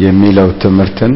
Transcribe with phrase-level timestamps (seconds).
[0.00, 1.12] የሚለው ትምህርትን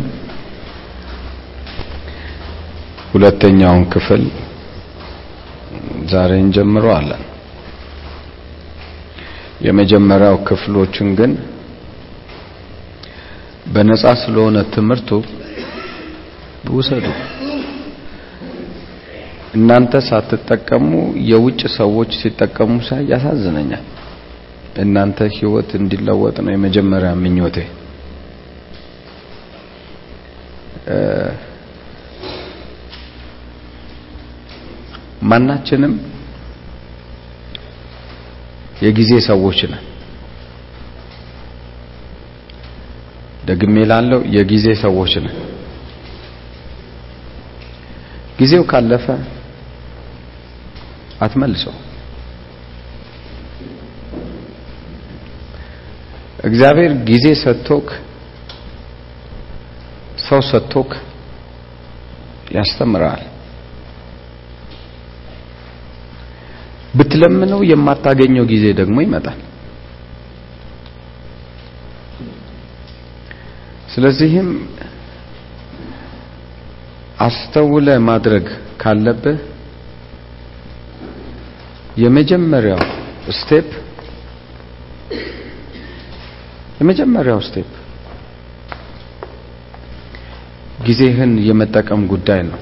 [3.12, 4.22] ሁለተኛውን ክፍል
[6.12, 7.22] ዛሬ እንጀምረዋለን።
[9.66, 11.32] የመጀመሪያው ክፍሎችን ግን
[13.74, 15.10] በነጻ ስለሆነ ትምህርቱ
[16.74, 17.06] ውሰዱ።
[19.54, 20.90] እናንተ ሳትጠቀሙ
[21.30, 23.84] የውጭ ሰዎች ሲጠቀሙ ሳይ ያሳዝነኛል።
[24.82, 27.56] እናንተ ህይወት እንዲለወጥ ነው የመጀመሪያ ምኞቴ።
[35.22, 35.94] ማናችንም
[38.82, 39.84] የጊዜ ሰዎች ነን።
[43.44, 45.36] ደግሜ ላለው የጊዜ ሰዎች ነን።
[48.38, 49.06] ጊዜው ካለፈ
[51.20, 51.74] አትመልሰው።
[56.44, 57.86] እግዚአብሔር ጊዜ ሰጥቶክ
[60.24, 60.90] ሰው ሰጥቶክ
[62.54, 63.22] ያስተምራል።
[66.98, 69.38] ብትለምነው የማታገኘው ጊዜ ደግሞ ይመጣል።
[73.94, 74.48] ስለዚህም
[77.26, 78.46] አስተውለ ማድረግ
[78.80, 79.40] ካለብህ
[82.02, 82.80] የመጀመሪያው
[83.38, 83.68] step
[86.80, 87.68] የመጀመሪያው step
[90.86, 92.60] ጊዜህን የመጠቀም ጉዳይ ነው።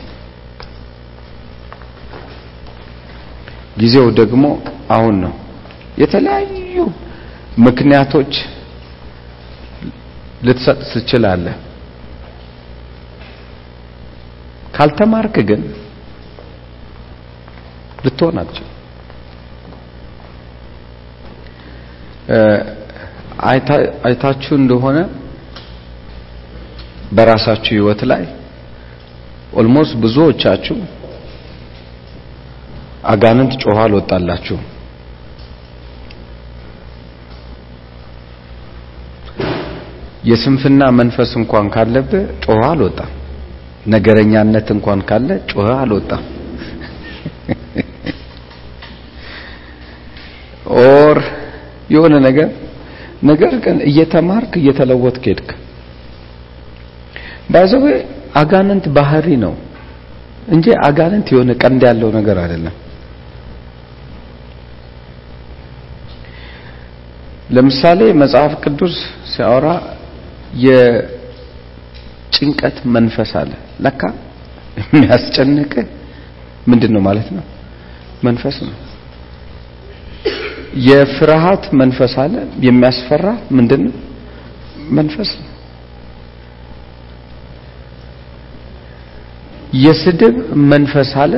[3.79, 4.45] ጊዜው ደግሞ
[4.91, 5.33] አሁን ነው።
[5.99, 6.77] የተለያዩ
[7.59, 8.33] ምክንያቶች
[10.45, 11.57] ልትሰጥ ትችላለህ።
[14.77, 15.63] ካልተማርክ ግን
[18.05, 18.69] ልትሆን አትችልም።
[24.05, 24.99] አይታችሁ እንደሆነ
[27.13, 28.23] በራሳችሁ ህይወት ላይ
[29.61, 30.77] almost ብዙዎቻችሁ
[33.13, 34.59] አጋንንት ጮኸ አልወጣላችሁ።
[40.31, 43.11] የስንፍና መንፈስ እንኳን ካለብህ ጮኸ አልወጣም።
[43.87, 46.23] ነገረኛነት እንኳን ካለ ጮኸ አልወጣም።
[50.83, 51.19] or
[51.95, 52.49] የሆነ ነገር
[53.23, 55.51] ነገር ግን እየተማርክ እየተለወጥክ ሄድክ።
[57.53, 57.83] by the way
[58.41, 59.55] አጋንንት ባህሪ ነው
[60.49, 62.77] እንጂ አጋንንት የሆነ ቀንድ ያለው ነገር አይደለም።
[67.51, 68.95] ለምሳሌ መጽሐፍ ቅዱስ
[69.33, 69.67] ሲያወራ
[70.65, 72.47] የጭንቀት
[72.95, 73.53] መንፈስ አለ።
[73.85, 74.03] ለካ
[74.83, 75.73] የሚያስጨንቅ
[76.69, 77.45] ምንድን ነው ማለት ነው?
[78.25, 78.75] መንፈስ ነው።
[80.87, 82.35] የፍርሃት መንፈስ አለ።
[82.67, 83.27] የሚያስፈራ
[83.57, 83.95] ምንድን ነው?
[84.99, 85.49] መንፈስ ነው።
[89.83, 90.35] የስድብ
[90.73, 91.33] መንፈስ አለ።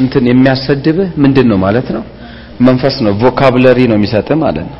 [0.00, 2.04] እንትን የሚያሰድብህ ምንድን ነው ማለት ነው?
[2.60, 4.78] መንፈስ ነው። vocabulary ነው የሚሰጥህ ማለት ነው።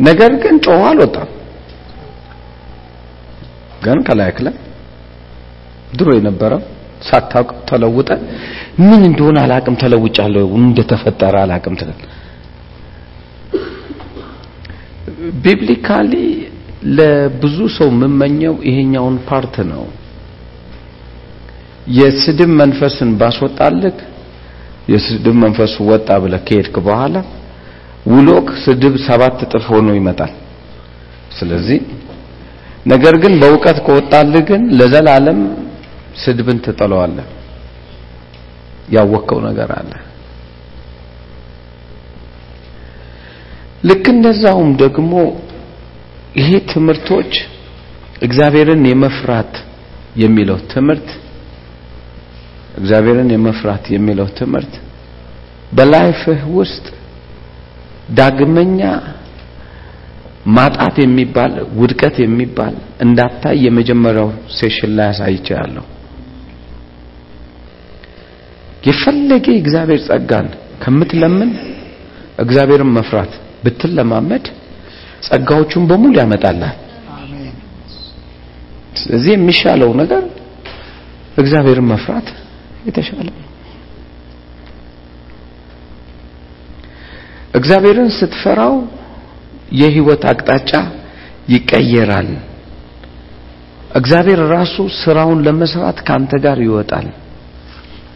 [0.00, 1.28] ነገር ግን ጮኸ አልወጣም።
[3.84, 4.54] ግን ከላይክ ላይ
[5.98, 6.60] ድሮ የነበረው
[7.08, 8.10] ሳታውቅ ተለውጠ
[8.80, 12.00] ምን እንደሆነ አላቅም ተለውጫለሁ እንደተፈጠረ አላቅም ትላል።
[15.44, 16.12] biblically
[16.96, 19.84] ለብዙ ሰው የምመኘው ይሄኛውን part ነው።
[21.98, 23.98] የስድብ መንፈስን ባስወጣልክ
[24.92, 27.16] የስድብ መንፈሱ ወጣ ብለህ ከሄድክ በኋላ
[28.06, 30.32] ውሎክ ስድብ ሰባት እጥፍ ሆኖ ይመጣል።
[31.38, 31.80] ስለዚህ
[32.86, 35.40] ነገር ግን በእውቀት ከወጣልህ ግን ለዘላለም
[36.22, 37.26] ስድብን ትጠለዋለህ።
[38.88, 39.90] ያወቀው ነገር አለ።
[43.84, 45.12] ልክ እንደዛውም ደግሞ
[46.34, 47.32] ይሄ ትምህርቶች
[48.22, 49.54] እግዚአብሔርን የመፍራት
[50.16, 51.08] የሚለው ትምህርት
[52.78, 54.74] እግዚአብሔርን የመፍራት የሚለው ትምህርት
[55.72, 56.84] በላይፍህ ውስጥ
[58.18, 58.80] ዳግመኛ
[60.56, 62.74] ማጣት የሚባል ውድቀት የሚባል
[63.04, 64.28] እንዳታይ የመጀመሪያው
[64.58, 65.84] ሴሽን ላይ አሳይቻለሁ።
[68.88, 70.46] የፈለገ እግዚአብሔር ጸጋን
[70.82, 71.50] ከምትለምን
[72.38, 73.32] እግዚአብሔርን መፍራት
[73.64, 74.44] ብትለማመድ
[75.22, 76.76] ጸጋዎቹን በሙሉ ያመጣልሃል።
[78.96, 80.22] ስለዚህ የሚሻለው ነገር
[81.36, 82.28] እግዚአብሔርን መፍራት
[82.86, 83.44] የተሻለ ነው።
[87.54, 88.74] እግዚአብሔርን ስትፈራው
[89.80, 90.70] የህይወት አቅጣጫ
[91.48, 92.28] ይቀየራል።
[93.98, 97.06] እግዚአብሔር ራሱ ስራውን ለመስራት ካንተ ጋር ይወጣል።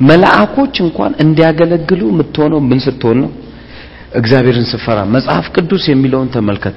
[0.08, 3.30] መልአኮች እንኳን እንዲያገለግሉ የምትሆነው ምን ስትሆን ነው?
[4.14, 6.76] እግዚአብሔርን ስፈራ መጽሐፍ ቅዱስ የሚለውን ተመልከት።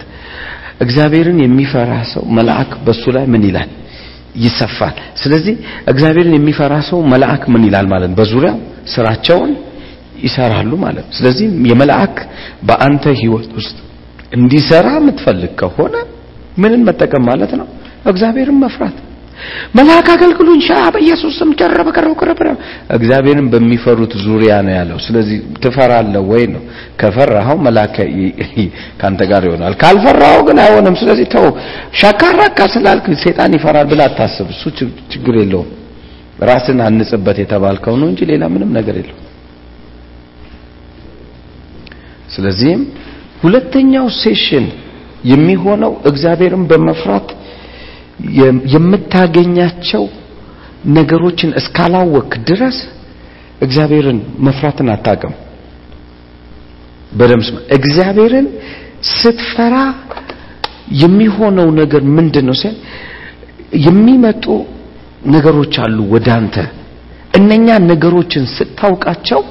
[0.82, 3.70] እግዚአብሔርን የሚፈራ ሰው መልአክ በሱ ላይ ምን ይላል?
[4.38, 5.56] ይሰፋል። ስለዚህ
[5.92, 8.12] እግዚአብሔርን የሚፈራ ሰው መልአክ ምን ይላል ማለት?
[8.18, 8.58] በዙሪያው
[8.94, 9.52] ስራቸውን
[10.26, 12.16] ይሰራሉ ማለት ስለዚህ የመልአክ
[12.68, 13.78] በአንተ ህይወት ውስጥ
[14.36, 15.96] እንዲሰራ የምትፈልግ ከሆነ
[16.58, 17.68] ምንን መጠቀም ማለት ነው?
[18.06, 18.98] እግዚአብሔርን መፍራት።
[19.78, 22.42] መልአክ አገልግሉኝ ሻ በኢየሱስ ስም ጀረበ ቀረው ቀረበ
[22.98, 26.62] እግዚአብሔርን በሚፈሩት ዙሪያ ነው ያለው። ስለዚህ ትፈራለህ ወይ ነው።
[27.02, 27.96] ከፈራኸው መልአክ
[29.02, 31.48] ካንተ ጋር ይሆናል። ካልፈራኸው ግን አይሆንም። ስለዚህ ተው።
[32.02, 34.64] ሻካራካ ስላልክ ሰይጣን ይፈራል ብለህ አታስብ። እሱ
[35.14, 35.70] ችግር የለውም።
[36.44, 39.22] ራስን አንጽበት የተባልከው ነው እንጂ ሌላ ምንም ነገር የለውም።
[42.36, 42.82] ስለዚህም
[43.44, 44.66] ሁለተኛው ሴሽን
[45.26, 47.28] የሚሆነው እግዚአብሔርን በመፍራት
[48.74, 50.04] የምታገኛቸው
[50.98, 52.78] ነገሮችን እስካላወክ ድረስ
[53.62, 55.34] እግዚአብሔርን መፍራትን አታውቅም።
[57.12, 57.48] በደምስ
[57.78, 58.48] እግዚአብሔርን
[59.14, 59.76] ስትፈራ
[61.02, 62.76] የሚሆነው ነገር ምንድን ነው ሲል
[63.86, 64.46] የሚመጡ
[65.34, 66.56] ነገሮች አሉ ወደ አንተ።
[67.40, 69.42] እነኛ ነገሮችን ስታውቃቸው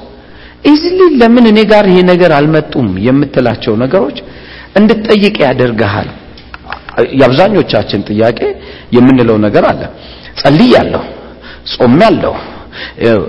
[0.65, 4.17] easily ለምን እኔ ጋር ይሄ ነገር አልመጡም የምትላቸው ነገሮች
[4.79, 6.09] እንድትጠይቅ ያደርግሃል።
[7.19, 8.39] የአብዛኞቻችን ጥያቄ
[8.95, 9.81] የምንለው ነገር አለ።
[10.39, 11.03] ጸልያለሁ፣
[11.73, 12.33] ጾሜያለሁ፣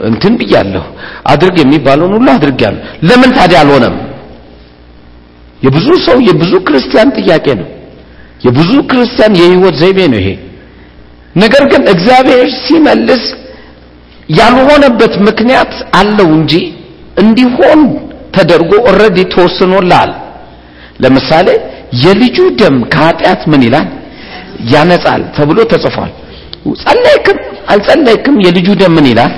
[0.09, 0.85] እንትን ብያለሁ፣
[1.33, 3.97] አድርግ የሚባለውን ሁሉ አድርጌያለሁ። ለምን ታዲያ አልሆነም?
[5.63, 7.69] የብዙ ሰው የብዙ ክርስቲያን ጥያቄ ነው።
[8.47, 10.29] የብዙ ክርስቲያን የህይወት ዘይቤ ነው ይሄ።
[11.35, 13.25] ነገር ግን እግዚአብሔር ሲመልስ
[14.31, 16.53] ያልሆነበት ምክንያት አለው እንጂ
[17.17, 17.81] እንዲሆን
[18.37, 20.11] ተደርጎ already ተወስኖልሃል።
[21.01, 21.49] ለምሳሌ
[22.03, 23.89] የልጁ ደም ከኃጢአት ምን ይላል
[24.73, 26.13] ያነጻል ተብሎ ተጽፏል።
[26.83, 27.39] ጸለይክም
[27.73, 29.33] አልጸለይክም የልጁ ደም ምን ይላል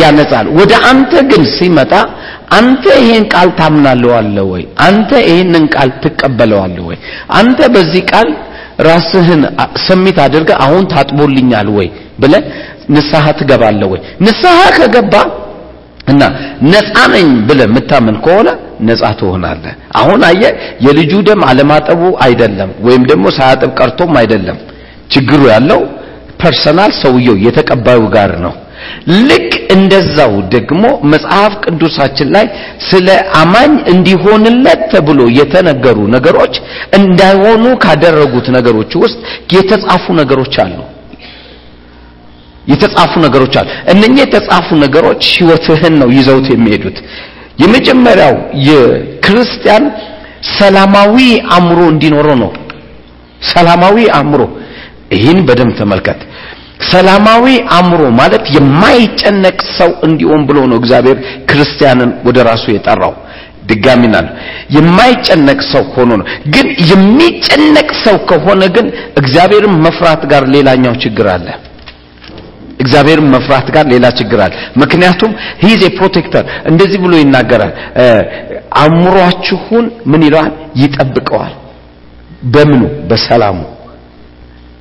[0.00, 1.92] ያነጻል። ወደ አንተ ግን ሲመጣ
[2.58, 4.12] አንተ ይሄን ቃል ታምናለህ
[4.52, 4.62] ወይ?
[4.86, 6.96] አንተ ይሄንን ቃል ትቀበለዋለህ ወይ?
[7.38, 8.28] አንተ በዚህ ቃል
[8.88, 9.42] ራስህን
[9.86, 11.88] ሰሚት አድርገህ አሁን ታጥቦልኛል ወይ
[12.20, 12.42] ብለህ
[12.94, 14.00] ንስሐ ትገባለህ ወይ?
[14.24, 15.14] ንስሐ ከገባ
[16.08, 16.22] እና
[16.72, 18.48] ነፃ ነኝ ብለህ የምታምን ከሆነ
[18.82, 20.42] ነፃ ትሆናለህ። አሁን አየ
[20.86, 24.58] የልጁ ደም አለማጠቡ አይደለም፣ ወይም ደግሞ ሳያጥብ ቀርቶም አይደለም።
[25.10, 25.80] ችግሩ ያለው
[26.42, 28.54] personal ሰውየው የተቀባዩ ጋር ነው።
[29.28, 30.82] ልክ እንደዛው ደግሞ
[31.12, 32.46] መጽሐፍ ቅዱሳችን ላይ
[32.88, 33.08] ስለ
[33.40, 36.54] አማኝ እንዲሆንለት ተብሎ የተነገሩ ነገሮች
[36.98, 39.20] እንዳይሆኑ ካደረጉት ነገሮች ውስጥ
[39.54, 40.78] የተጻፉ ነገሮች አሉ።
[42.66, 46.98] የተጻፉ ነገሮች አሉ። እነኚህ የተጻፉ ነገሮች ህይወትህን ነው ይዘውት የሚሄዱት።
[47.58, 48.34] የመጀመሪያው
[48.68, 49.84] የክርስቲያን
[50.58, 51.16] ሰላማዊ
[51.54, 52.50] አእምሮ እንዲኖረው ነው።
[53.52, 54.42] ሰላማዊ አእምሮ
[55.14, 56.20] ይህን በደንብ ተመልከት።
[56.90, 57.44] ሰላማዊ
[57.76, 61.18] አእምሮ ማለት የማይጨነቅ ሰው እንዲሆን ብሎ ነው እግዚአብሔር
[61.50, 63.14] ክርስቲያንን ወደ ራሱ የጠራው።
[63.66, 64.16] ድጋሚና
[64.76, 66.24] የማይጨነቅ ሰው ሆኖ ነው።
[66.54, 68.86] ግን የሚጨነቅ ሰው ከሆነ ግን
[69.20, 71.46] እግዚአብሔርን መፍራት ጋር ሌላኛው ችግር አለ።
[72.82, 74.52] እግዚአብሔርን መፍራት ጋር ሌላ ችግር አለ።
[74.82, 75.32] ምክንያቱም
[75.62, 77.72] he's protector እንደዚህ ብሎ ይናገራል።
[78.82, 80.50] አእምሯችሁን ምን ይለዋል?
[80.82, 81.52] ይጠብቀዋል።
[82.54, 82.82] በምኑ?
[83.08, 83.58] በሰላሙ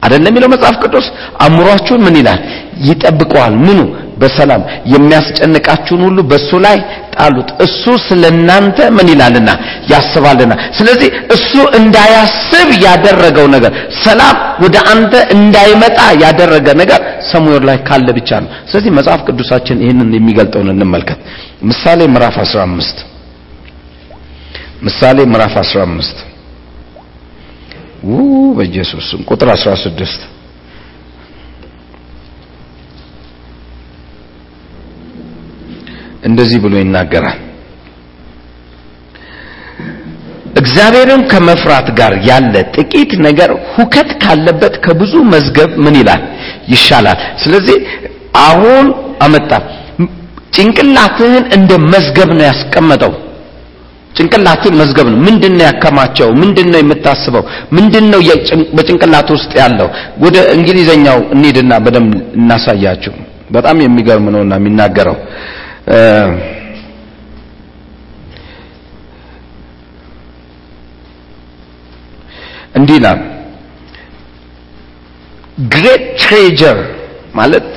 [0.01, 1.07] አይደለም የሚለው መጽሐፍ ቅዱስ።
[1.44, 2.39] አእምሯችሁን ምን ይላል?
[2.88, 3.80] ይጠብቀዋል። ምኑ?
[4.21, 4.62] በሰላም
[4.94, 6.77] የሚያስጨንቃችሁን ሁሉ በሱ ላይ
[7.15, 9.50] ጣሉት፣ እሱ ስለናንተ ምን ይላልና
[9.91, 13.72] ያስባልና። ስለዚህ እሱ እንዳያስብ ያደረገው ነገር
[14.03, 17.00] ሰላም ወደ አንተ እንዳይመጣ ያደረገ ነገር
[17.31, 21.19] ሰሙዌር ላይ ካለ ብቻ ነው። ስለዚህ መጽሐፍ ቅዱሳችን ይህንን የሚገልጠውን እንመልከት።
[21.69, 23.01] ምሳሌ ምዕራፍ 15
[24.84, 26.22] ምሳሌ ምዕራፍ 15
[28.12, 28.19] ው
[28.57, 30.22] በኢየሱስ ቁጥር 16
[36.21, 37.39] እንደዚህ ብሎ ይናገራል።
[40.61, 46.23] እግዚአብሔርን ከመፍራት ጋር ያለ ጥቂት ነገር ሁከት ካለበት ከብዙ መዝገብ ምን ይላል
[46.73, 47.77] ይሻላል። ስለዚህ
[48.47, 48.85] አሁን
[49.25, 49.51] አመጣ
[50.55, 53.13] ጭንቅላትህን እንደ መዝገብ ነው ያስቀመጠው።
[54.15, 56.29] ጭንቅላትህን መዝገብ ነው። ምንድነው ያከማቸው?
[56.41, 57.43] ምንድነው የምታስበው?
[57.77, 58.19] ምንድነው
[58.77, 59.87] በጭንቅላት ውስጥ ያለው?
[60.23, 63.13] ወደ እንግሊዘኛው እንሂድና በደንብ እናሳያችሁ።
[63.49, 65.15] በጣም የሚገርም ነውና የሚናገረው
[72.75, 73.19] እንዲህ ይላል።
[75.71, 76.77] ግሬት ትሬጀር
[77.35, 77.67] ማለት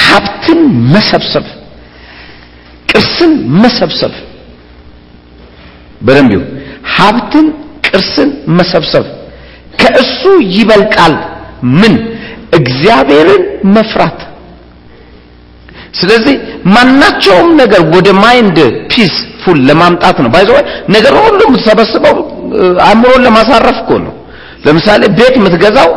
[0.00, 0.60] ሀብትን
[0.94, 1.44] መሰብሰብ
[2.90, 4.12] ቅርስን መሰብሰብ።
[6.00, 6.32] በደንብ
[6.96, 7.46] ሀብትን
[7.86, 9.04] ቅርስን መሰብሰብ።
[9.80, 10.20] ከእሱ
[10.56, 11.14] ይበልጣል።
[11.72, 11.94] ምን?
[12.52, 13.42] እግዚአብሔርን
[13.76, 14.18] መፍራት
[15.98, 16.34] ስለዚህ
[16.74, 18.58] ማናቸውም ነገር ወደ mind
[18.92, 20.30] peaceful ለማምጣት ነው.
[20.34, 20.56] by the way
[20.94, 22.16] ነገር ሁሉ የምትሰበስበው
[22.86, 24.14] አእምሮን ለማሳረፍ እኮ ነው።
[24.66, 25.90] ለምሳሌ ቤት የምትገዛው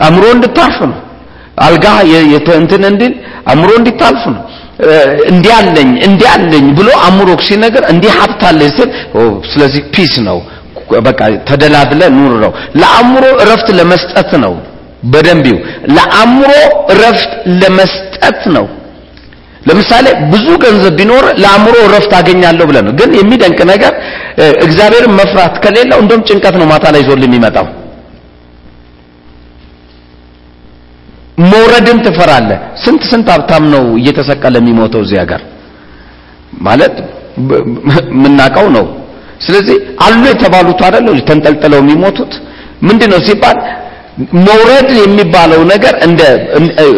[0.00, 0.98] አእምሮ እንድታርፍ ነው።
[1.64, 1.86] አልጋ
[2.58, 3.12] እንትን እንዲል
[3.50, 4.42] አእምሮ እንድታርፍ ነው።
[5.32, 8.88] እንዲያለኝ እንዲያለኝ ብሎ አእምሮ ሲነገር እንዲህ ሀብታለኝ ስል
[9.52, 10.38] ስለዚህ ፒስ ነው።
[11.06, 14.54] በቃ ተደላድለ ኑር ነው። ለአእምሮ እረፍት ለመስጠት ነው።
[15.12, 15.56] በደንቢው
[15.96, 16.50] ለአእምሮ
[16.92, 17.32] እረፍት
[17.62, 18.66] ለመስጠት ነው
[19.66, 23.92] ለምሳሌ ብዙ ገንዘብ ቢኖር ለአእምሮ እረፍት አገኛለሁ ብለን ነው። ግን የሚደንቅ ነገር
[24.66, 27.66] እግዚአብሔርን መፍራት ከሌለው እንደውም ጭንቀት ነው ማታ ላይ ይዞል የሚመጣው።
[31.44, 35.40] መውረድን ትፈራለህ። ስንት ስንት ሀብታም ነው እየተሰቀለ የሚሞተው እዚህ ሀገር?
[36.66, 36.94] ማለት
[38.14, 38.84] የምናውቀው ነው።
[39.40, 41.06] ስለዚህ አሉ የተባሉት አይደል?
[41.28, 42.32] ተንጠልጥለው የሚሞቱት
[42.88, 43.58] ምንድነው ሲባል
[44.46, 46.20] መውረድ የሚባለው ነገር እንደ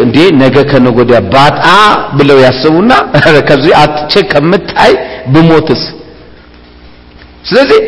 [0.03, 1.63] እንዴ ነገ ከነገ ወዲያ ባጣ
[2.17, 2.91] ብለው ያስቡና
[3.49, 4.93] ከዚህ አጥቼ ከምታይ
[5.33, 5.83] ብሞትስ?
[7.49, 7.79] ስለዚህ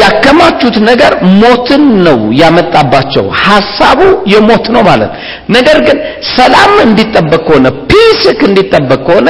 [0.00, 4.00] ያከማቹት ነገር ሞትን ነው ያመጣባቸው። ሐሳቡ
[4.32, 5.10] የሞት ነው ማለት።
[5.48, 5.98] ነገር ግን
[6.36, 9.28] ሰላም እንዲጠበቅ ከሆነ peace ክ እንዲጠበቅ ከሆነ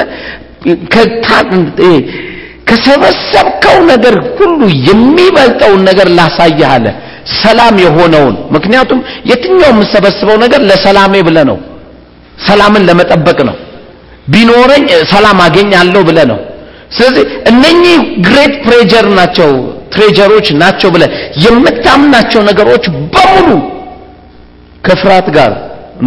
[2.66, 6.61] ከሰበሰብከው ነገር ሁሉ የሚበልጠውን ነገር ላሳይህ
[7.37, 8.99] ሰላም የሆነውን። ምክንያቱም
[9.31, 11.59] የትኛው የምሰበስበው ነገር ለሰላሜ ብለ ነው።
[12.47, 13.57] ሰላምን ለመጠበቅ ነው።
[14.33, 16.38] ቢኖረኝ ሰላም አገኛለሁ ብለ ነው።
[16.90, 19.50] ስለዚህ እነኚህ great treasure ናቸው
[19.94, 21.04] treasure ኦች ናቸው ብለ
[21.45, 23.49] የምታምናቸው ነገሮች በሙሉ
[24.85, 25.52] ከፍርሃት ጋር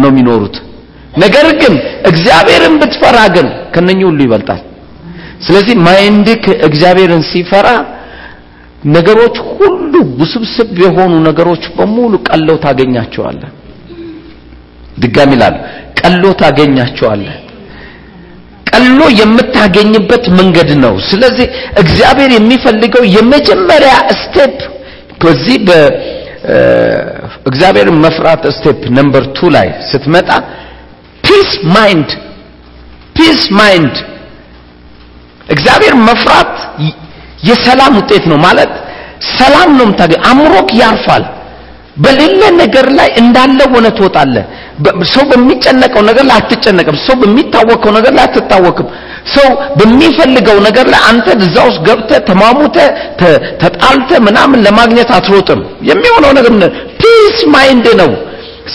[0.00, 0.56] ነው የሚኖሩት።
[1.18, 1.74] ነገር ግን
[2.10, 4.60] እግዚአብሔርን ብትፈራ ግን ከነኚህ ሁሉ ይበልጣል።
[5.46, 7.68] ስለዚህ ማይንድክ እግዚአብሔርን ሲፈራ
[8.94, 13.50] ነገሮች ሁሉ ውስብስብ የሆኑ ነገሮች በሙሉ ቀለው ታገኛቸዋለህ።
[15.02, 15.56] ድጋሚ ላሉ
[16.00, 17.36] ቀሎ ታገኛቸዋለህ።
[18.70, 21.46] ቀሎ የምታገኝበት መንገድ ነው። ስለዚህ
[21.82, 23.92] እግዚአብሔር የሚፈልገው የመጀመሪያ
[24.22, 24.56] step
[25.22, 27.58] በዚህ በእግዚአብሔር
[28.04, 30.30] መፍራት step number two ላይ ስትመጣ
[31.24, 32.08] peace mind
[33.16, 33.94] peace mind
[35.48, 36.52] እግዚአብሔር መፍራት
[37.42, 38.72] የሰላም ውጤት ነው ማለት
[39.36, 41.24] ሰላም ነው የምታገኝ አእምሮክ ያርፋል።
[41.96, 44.44] በሌለ ነገር ላይ እንዳለ ሆነ ትወጣለህ።
[45.12, 48.88] ሰው በሚጨነቀው ነገር ላይ አትጨነቅም። ሰው በሚታወቀው ነገር ላይ አትታወቅም
[49.34, 52.76] ሰው በሚፈልገው ነገር ላይ አንተ እዛ ውስጥ ገብተ ተማሙተ
[53.62, 56.52] ተጣልተ ምናምን ለማግኘት አትሮጥም። የሚሆነው ነገር
[57.00, 58.10] peace mind ነው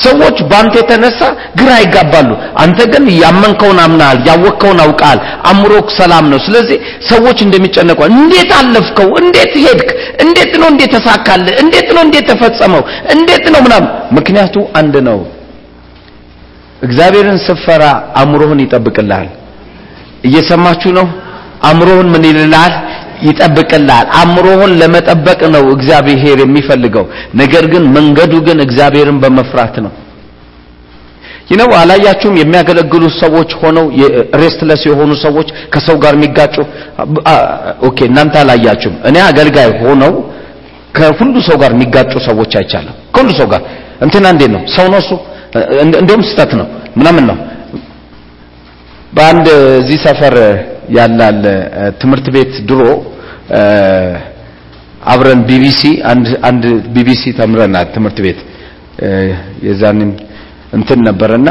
[0.02, 1.20] ሰዎች ባንተ የተነሳ
[1.56, 6.78] ግራ ይጋባሉ። አንተ ግን ያመንከውን አምናል ያወቅከውን አውቃል። አእምሮክ ሰላም ነው። ስለዚህ
[7.10, 9.10] ሰዎች እንደሚጨነቁ እንዴት አለፍከው?
[9.22, 9.90] እንዴት ሄድክ?
[10.26, 10.68] እንዴት ነው?
[10.74, 12.02] እንዴት ተሳካለ እንዴት ነው?
[12.04, 12.84] እንዴት ተፈጸመው?
[13.16, 13.62] እንዴት ነው?
[13.62, 15.20] ምናምን። ምክንያቱ አንድ ነው።
[16.82, 17.84] እግዚአብሔርን ስፈራ
[18.16, 19.30] አእምሮህን ይጠብቅልሃል።
[20.24, 21.08] እየሰማችሁ ነው?
[21.64, 22.74] አእምሮህን ምን ይልልሃል
[23.24, 27.06] ይጠብቅልሃል። አእምሮህን ለመጠበቅ ነው እግዚአብሔር የሚፈልገው።
[27.42, 29.94] ነገር ግን መንገዱ ግን እግዚአብሔርን በመፍራት ነው።
[31.52, 32.36] ይነው አላያችሁም?
[32.42, 33.86] የሚያገለግሉ ሰዎች ሆነው
[34.42, 36.56] restless የሆኑ ሰዎች ከሰው ጋር የሚጋጩ?
[37.88, 40.14] okay እናንተ አላያችሁም። እኔ አገልጋይ ሆነው
[40.98, 43.62] ከሁሉ ሰው ጋር የሚጋጩ ሰዎች አይቻለሁ ከሁሉ ሰው ጋር።
[44.02, 44.62] እንትና እንዴት ነው?
[44.76, 45.12] ሰው ነው እሱ?
[46.00, 47.38] እንደውም ስተት ነው። ምናምን ነው።
[49.14, 49.48] በአንድ
[49.80, 50.36] እዚህ ሰፈር
[50.96, 51.42] ያላል
[52.02, 52.82] ትምህርት ቤት ድሮ
[55.06, 55.82] አብረን ቢቢሲ
[56.48, 56.64] አንድ
[56.96, 58.40] ቢቢሲ ተምረናል ትምህርት ቤት።
[59.68, 60.12] የዛንን
[60.74, 61.50] እንትን ነበርና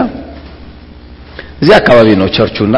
[1.62, 2.76] እዚህ አካባቢ ነው ቸርቹና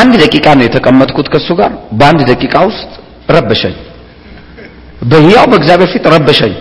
[0.00, 2.90] አንድ ደቂቃ ነው የተቀመጥኩት ከሱ ጋር። በአንድ ደቂቃ ውስጥ
[3.28, 3.76] ረበሸኝ።
[5.10, 6.54] በህያው በእግዚአብሔር ፊት ረበሸኝ።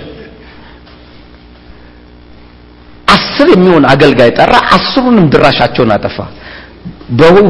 [3.08, 6.18] አስር የሚሆን አገልጋይ ጠራ አስሩንም ድራሻቸውን አጠፋ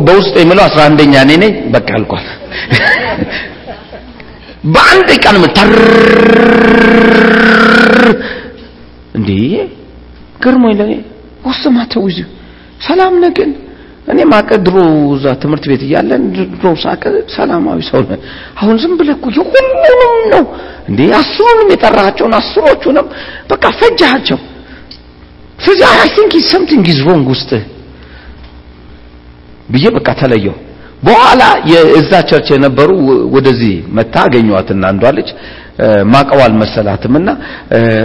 [0.08, 2.26] በውስጥ የሚለው አስራ አንደኛ እኔ ነኝ። በቃ አልቋል
[4.74, 5.70] በአንድ ቀን ምተር
[9.18, 9.30] እንዴ?
[10.44, 10.92] ገርሞኝ ለኔ
[11.48, 12.20] ወስማተው ይዙ
[12.88, 13.50] ሰላም ነህ ግን
[14.12, 14.76] እኔ ማቀ ድሮ
[15.16, 16.24] እዛ ትምህርት ቤት እያለን
[16.54, 17.04] ድሮ ሳቀ
[17.36, 18.20] ሰላማዊ ሰው ነህ
[18.60, 19.26] አሁን ዝም ብለህ እኮ
[20.34, 20.44] ነው
[20.90, 21.00] እንዴ?
[21.20, 23.08] አስሩንም የጠራቸውን አስሮቹንም
[23.52, 24.40] በቃ ፈጃቸው
[25.60, 27.52] ስለዚህ I think something is wrong ውስጥ
[29.70, 30.56] ብዬ በቃ ተለየው
[31.04, 32.90] በኋላ የእዛ church የነበሩ
[33.36, 35.30] ወደዚህ መታ አገኘዋትና አንዷ ልጅ
[36.14, 37.30] ማቀው አልመሰላትምና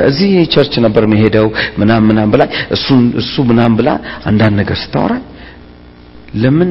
[0.08, 1.46] እዚህ church ነበር መሄደው
[1.80, 2.42] ምናም ምናም ብላ
[2.76, 2.86] እሱ
[3.22, 3.90] እሱ ምናም ብላ
[4.30, 5.14] አንዳንድ ነገር ስታወራ
[6.42, 6.70] ለምን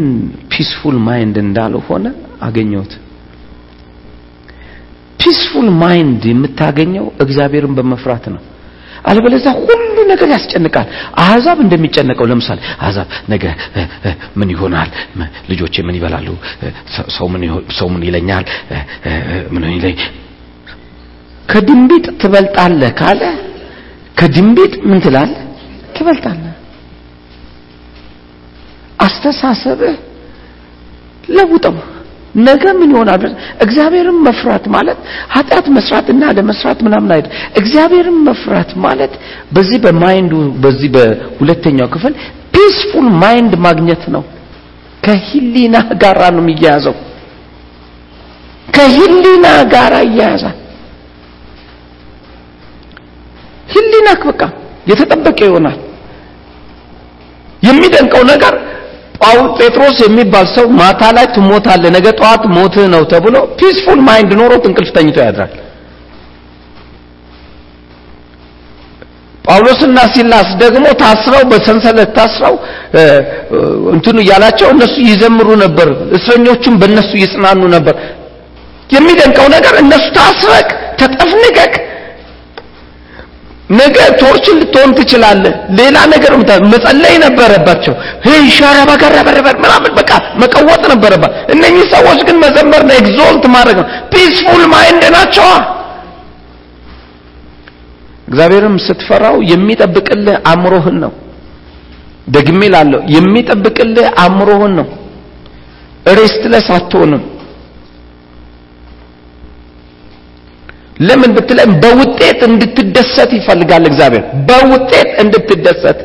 [0.54, 2.06] peaceful mind እንዳልሆነ
[2.48, 2.94] አገኘሁት።
[5.20, 8.42] peaceful mind የምታገኘው እግዚአብሔርን በመፍራት ነው
[9.04, 9.80] አለበለዚያ ሁሉ
[10.10, 10.88] ነገር ያስጨንቃል።
[11.20, 13.44] አሕዛብ እንደሚጨነቀው ለምሳሌ አሕዛብ ነገ
[14.36, 14.90] ምን ይሆናል?
[15.50, 16.28] ልጆቼ ምን ይበላሉ?
[17.78, 18.46] ሰው- ምን ይለኛል?
[19.54, 19.98] ምን ይለኝ
[21.50, 23.22] ከድንቢጥ ትበልጣለህ ካለ
[24.20, 25.42] ከድንቢጥ ምን ትላለህ?
[25.96, 26.50] ትበልጣለህ።
[29.00, 29.96] አስተሳሰብህ
[31.30, 31.76] ለውጠው።
[32.42, 33.24] ነገ ምን ይሆናል?
[33.66, 35.00] እግዚአብሔርን መፍራት ማለት
[35.34, 39.14] ኃጢአት መስራት እና ለመስራት ምናምን አይደል። እግዚአብሔርን መፍራት ማለት
[39.56, 42.14] በዚህ በ mind ኡ በዚህ በሁለተኛው ክፍል
[42.56, 44.24] peaceful mind ማግኘት ነው።
[45.06, 46.96] ከህሊና ጋራ ነው የሚያያዘው።
[48.76, 50.58] ከህሊና ጋራ ይያያዛል።
[53.70, 54.42] ህሊናክ በቃ
[54.90, 55.78] የተጠበቀ ይሆናል።
[57.64, 58.54] የሚደንቀው ነገር
[59.18, 64.64] ጳውል ጴጥሮስ የሚባል ሰው ማታ ላይ ትሞታለህ፣ ነገ ጠዋት ሞትህ ነው ተብሎ peaceful mind ኖሮት
[64.70, 65.54] እንቅልፍ ተኝቶ ያድራል።
[69.46, 72.54] ጳውሎስና ሲላስ ደግሞ ታስረው በሰንሰለት ታስረው
[73.94, 77.96] እንትኑ እያላቸው እነሱ ይዘምሩ ነበር፣ እስረኞቹም በእነሱ ይጽናኑ ነበር።
[78.90, 81.74] የሚደንቀው ነገር እነሱ ታስረክ ተጠፍንገክ
[83.74, 86.34] ነገ torture ልትሆን ትችላለህ። ሌላ ነገር
[86.74, 87.94] መጸለይ ነበረባቸው።
[88.26, 90.12] ሄይ ሻራ በገረ በረበር ምናምን በቃ
[90.42, 95.50] መቀወጥ ነበረባት። እነኚህ ሰዎች ግን መዘመር ነው፣ exalt ማድረግ ነው። peaceful mind ናቸዋ።
[98.28, 101.12] እግዚአብሔርም ስትፈራው የሚጠብቅልህ አእምሮህን ነው።
[102.28, 104.88] ደግሜ ላለሁ የሚጠብቅልህ አእምሮህን ነው።
[106.14, 107.22] ሬስትለስ አትሆንም።
[111.00, 116.00] ለምን ብትለም በውጤት እንድትደሰት ይፈልጋል እግዚአብሔር። በውጤት እንድትደሰት።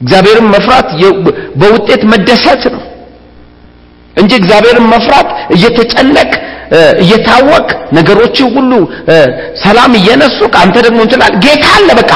[0.00, 0.88] እግዚአብሔርን መፍራት
[1.60, 2.82] በውጤት መደሰት ነው
[4.14, 6.30] እንጂ እግዚአብሔርን መፍራት እየተጨነቅ
[7.02, 8.72] እየታወቅ ነገሮች ሁሉ
[9.64, 12.10] ሰላም እየነሱ አንተ ደግሞ እንትላል ጌታ አለ በቃ።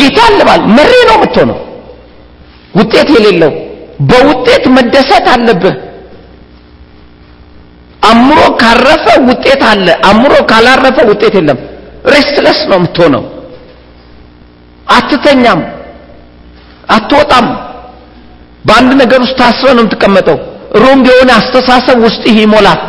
[0.00, 1.58] ጌታ አለ ማለት መሪ ነው የምትሆነው።
[2.74, 3.52] ውጤት የሌለው
[4.10, 5.74] በውጤት መደሰት አለብህ
[8.02, 11.58] አእምሮ ካረፈ ውጤት አለ። አእምሮ ካላረፈ ውጤት የለም።
[12.12, 13.24] restless ነው የምትሆነው።
[14.88, 15.60] አትተኛም፣
[16.94, 17.46] አትወጣም።
[18.64, 20.38] በአንድ ነገር ውስጥ ታስረ ነው የምትቀመጠው።
[20.82, 22.80] wrong የሆነ አስተሳሰብ ውስጥህ ይሞላል።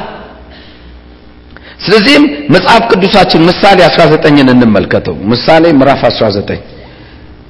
[1.86, 6.60] ስለዚህም መጽሐፍ ቅዱሳችን ምሳሌ 19ን እንመልከተው። ምሳሌ ምዕራፍ 19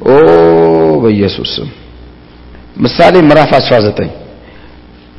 [0.05, 0.15] ኦ
[1.03, 1.51] በኢየሱስ
[2.83, 4.07] ምሳሌ ምዕራፍ 19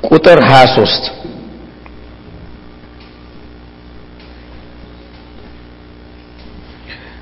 [0.09, 1.05] ቁጥር 23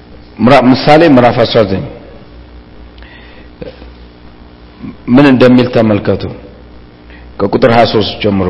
[0.05, 1.83] ምዕራፍ ምሳሌ ምዕራፍ 19
[5.09, 6.23] ምን እንደሚል ተመልከቱ።
[7.41, 8.49] ከቁጥር 23 ጀምሮ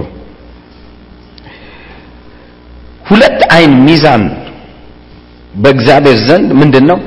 [3.06, 4.22] ሁለት አይን ሚዛን
[5.54, 6.98] በእግዚአብሔር ዘንድ ምንድነው?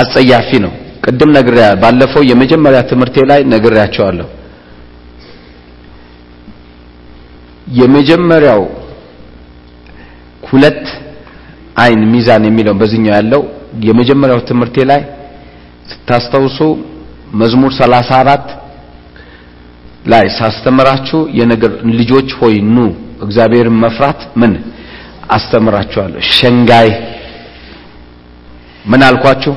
[0.00, 0.72] አጸያፊ ነው።
[1.04, 4.26] ቅድም ነግሬያ ባለፈው የመጀመሪያ ትምህርቴ ላይ ነግሬያቸዋለሁ።
[7.72, 8.62] የመጀመሪያው
[10.42, 10.82] ሁለት
[11.76, 13.42] አይን ሚዛን የሚለው በዚህኛው ያለው
[13.86, 15.00] የመጀመሪያው ትምህርቴ ላይ
[15.90, 16.58] ስታስታውሱ
[17.40, 18.54] መዝሙር 34
[20.06, 22.78] ላይ ሳስተምራችሁ የነገር ልጆች ሆይ ኑ
[23.22, 24.52] እግዚአብሔርን መፍራት ምን
[25.36, 26.88] አስተምራችኋለሁ። ሸንጋይ
[28.84, 29.52] ምን አልኳችሁ?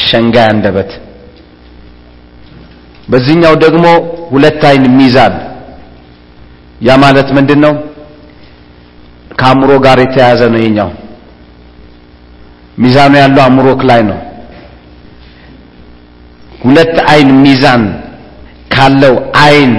[0.00, 0.90] ሸንጋይ አንደበት።
[3.08, 3.84] በዚህኛው ደግሞ
[4.32, 5.34] ሁለት አይን ሚዛን
[6.80, 7.74] ያ ማለት ምንድን ነው?
[9.38, 10.90] ከአእምሮ ጋር የተያያዘ ነው። የኛው
[12.78, 14.18] ሚዛኑ ያለው አእምሮክ ላይ ነው።
[16.62, 17.82] ሁለት አይን ሚዛን
[18.72, 19.72] ካለው አይን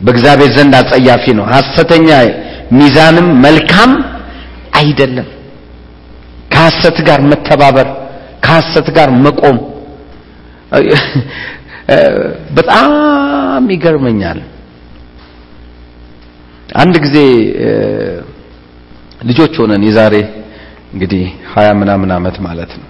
[0.00, 2.08] በእግዚአብሔር ዘንድ አጸያፊ ነው። ሐሰተኛ
[2.72, 3.90] ሚዛንም መልካም
[4.80, 5.28] አይደለም።
[6.52, 7.88] ከሐሰት ጋር መተባበር፣
[8.44, 9.58] ከሐሰት ጋር መቆም
[12.56, 12.90] በጣም
[13.74, 14.38] ይገርመኛል።
[16.74, 17.16] አንድ ጊዜ
[19.22, 20.14] ልጆች ሆነን የዛሬ
[20.92, 21.22] እንግዲህ
[21.52, 22.88] ሀያ ምናምን ዓመት ማለት ነው።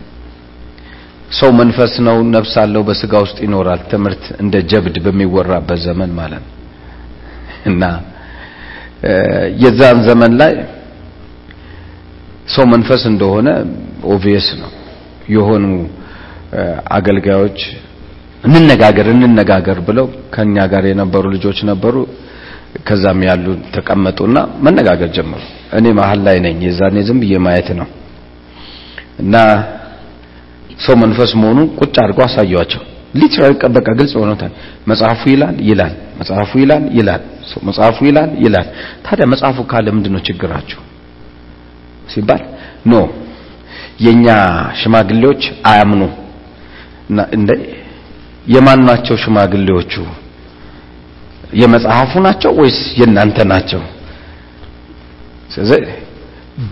[1.38, 6.56] ሰው መንፈስ ነው፣ ነፍስ አለው፣ በስጋ ውስጥ ይኖራል። ትምህርት እንደ ጀብድ በሚወራበት ዘመን ማለት ነው
[7.66, 7.82] እና
[9.62, 10.52] የዛን ዘመን ላይ
[12.54, 13.48] ሰው መንፈስ እንደሆነ
[14.14, 14.70] obvious ነው።
[15.28, 15.64] የሆኑ
[16.96, 17.60] አገልጋዮች
[18.48, 21.96] እንነጋገር እንነጋገር ብለው ከኛ ጋር የነበሩ ልጆች ነበሩ።
[22.88, 24.36] ከዛም ያሉ ተቀመጡና
[24.66, 27.88] መነጋገር ጀመሩ። እኔ መሀል ላይ ነኝ። የዛኔ ዝም ብዬ ማየት ነው
[29.22, 29.34] እና
[30.84, 32.82] ሰው መንፈስ መሆኑን ቁጭ አድርገው አሳየዋቸው።
[33.14, 34.52] literally በቃ ግልጽ ሆኖታል።
[34.90, 37.22] መጽሐፉ ይላል ይላል፣ መጽሐፉ ይላል ይላል፣
[37.68, 38.66] መጽሐፉ ይላል ይላል።
[39.04, 40.80] ታዲያ መጽሐፉ ካለ ምንድነው ችግራችሁ
[42.08, 42.42] ሲባል
[42.86, 42.94] no
[44.06, 44.26] የኛ
[44.80, 46.02] ሽማግሌዎች አያምኑ
[47.36, 47.50] እንደ
[48.46, 49.94] የማን ናቸው ሽማግሌዎቹ
[51.60, 53.80] የመጽሐፉ ናቸው ወይስ የእናንተ ናቸው
[55.50, 55.80] ስለዚህ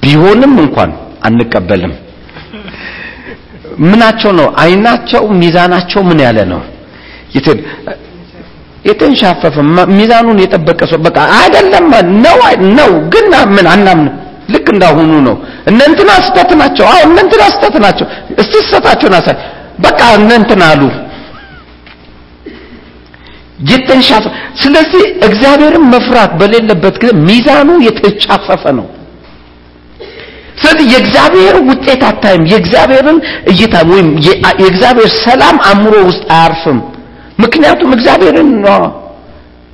[0.03, 0.91] ቢሆንም እንኳን
[1.25, 1.93] አንቀበልም።
[3.85, 4.47] ምናቸው ነው?
[4.63, 6.61] አይናቸው ሚዛናቸው ምን ያለ ነው?
[8.85, 9.55] የተንሻፈፈ
[9.97, 11.87] ሚዛኑን የጠበቀ ሰው በቃ አይደለም።
[12.25, 12.39] ነው
[12.79, 14.09] ነው ግን ምን አናምን።
[14.55, 15.35] ልክ እንዳሁኑ ነው።
[15.71, 18.07] እነ እንትና ስተት ናቸው። አዎ እነ እንትና ስተት ናቸው።
[18.41, 19.37] እስቲ ስተታቸውን አሳይ።
[19.81, 20.83] በቃ እነ እንትና አሉ
[23.59, 24.25] የተንሻፈ
[24.61, 28.87] ስለዚህ እግዚአብሔርን መፍራት በሌለበት ጊዜ ሚዛኑ የተንሻፈፈ ነው።
[30.61, 33.19] ስለዚህ የእግዚአብሔር ውጤት አታይም። የእግዚአብሔርን
[33.53, 34.09] እይታ ወይም
[34.59, 36.79] የእግዚአብሔር ሰላም አእምሮ ውስጥ አያርፍም።
[37.39, 38.51] ምክንያቱም እግዚአብሔርን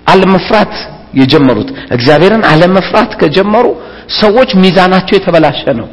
[0.06, 0.74] አለመፍራት
[1.20, 3.66] የጀመሩት። እግዚአብሔርን አለመፍራት ከጀመሩ
[4.20, 5.88] ሰዎች ሚዛናቸው የተበላሸ ነው።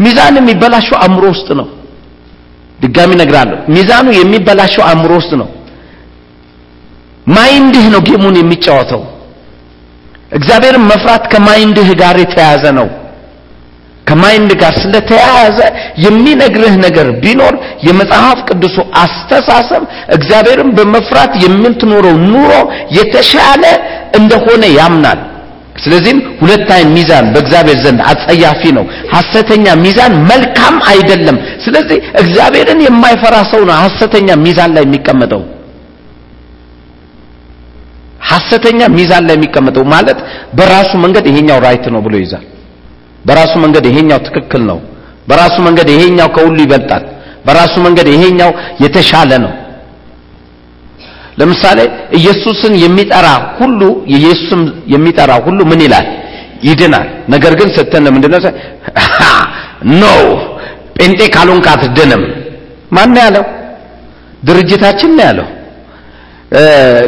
[0.00, 1.66] ሚዛን የሚበላሸው አእምሮ ውስጥ ነው።
[2.78, 5.48] ድጋሚ ነግራለሁ ሚዛኑ የሚበላሸው አእምሮ ውስጥ ነው
[7.26, 9.02] mind ህ ነው game ኡን የሚጫወተው።
[10.32, 12.88] እግዚአብሔርን መፍራት ከ mind ህ ጋር የተያያዘ ነው።
[14.06, 15.58] ከ mind ጋር ስለተያያዘ
[16.04, 17.54] የሚነግርህ ነገር ቢኖር
[17.86, 19.82] የመጽሐፍ ቅዱሱ አስተሳሰብ
[20.16, 22.52] እግዚአብሔርን በመፍራት የምትኖረው ኑሮ
[22.98, 23.64] የተሻለ
[24.18, 25.20] እንደሆነ ያምናል።
[25.84, 28.84] ስለዚህም ሁለት ሚዛን በእግዚአብሔር ዘንድ አጸያፊ ነው።
[29.14, 35.42] ሐሰተኛ ሚዛን መልካም አይደለም። ስለዚህ እግዚአብሔርን የማይፈራ ሰው ነው ሐሰተኛ ሚዛን ላይ የሚቀመጠው
[38.24, 40.18] ሐሰተኛ ሚዛን ላይ የሚቀመጠው ማለት
[40.58, 42.44] በራሱ መንገድ ይሄኛው right ነው ብሎ ይዛል
[43.24, 44.78] በራሱ መንገድ ይሄኛው ትክክል ነው።
[45.28, 47.04] በራሱ መንገድ ይሄኛው ከሁሉ ይበልጣል።
[47.46, 48.50] በራሱ መንገድ ይሄኛው
[48.84, 49.52] የተሻለ ነው።
[51.40, 51.78] ለምሳሌ
[52.18, 53.26] ኢየሱስን የሚጠራ
[53.58, 53.80] ሁሉ
[54.16, 54.60] ኢየሱስን
[54.94, 56.06] የሚጠራ ሁሉ ምን ይላል?
[56.68, 58.40] ይድናል። ነገር ግን ስተን ምንድነው
[59.94, 60.04] no!
[60.98, 62.22] ጴንጤ ካልሆንክ አትድንም።
[62.94, 63.44] ማን ያለው?
[64.42, 65.46] ድርጅታችን ነው ያለው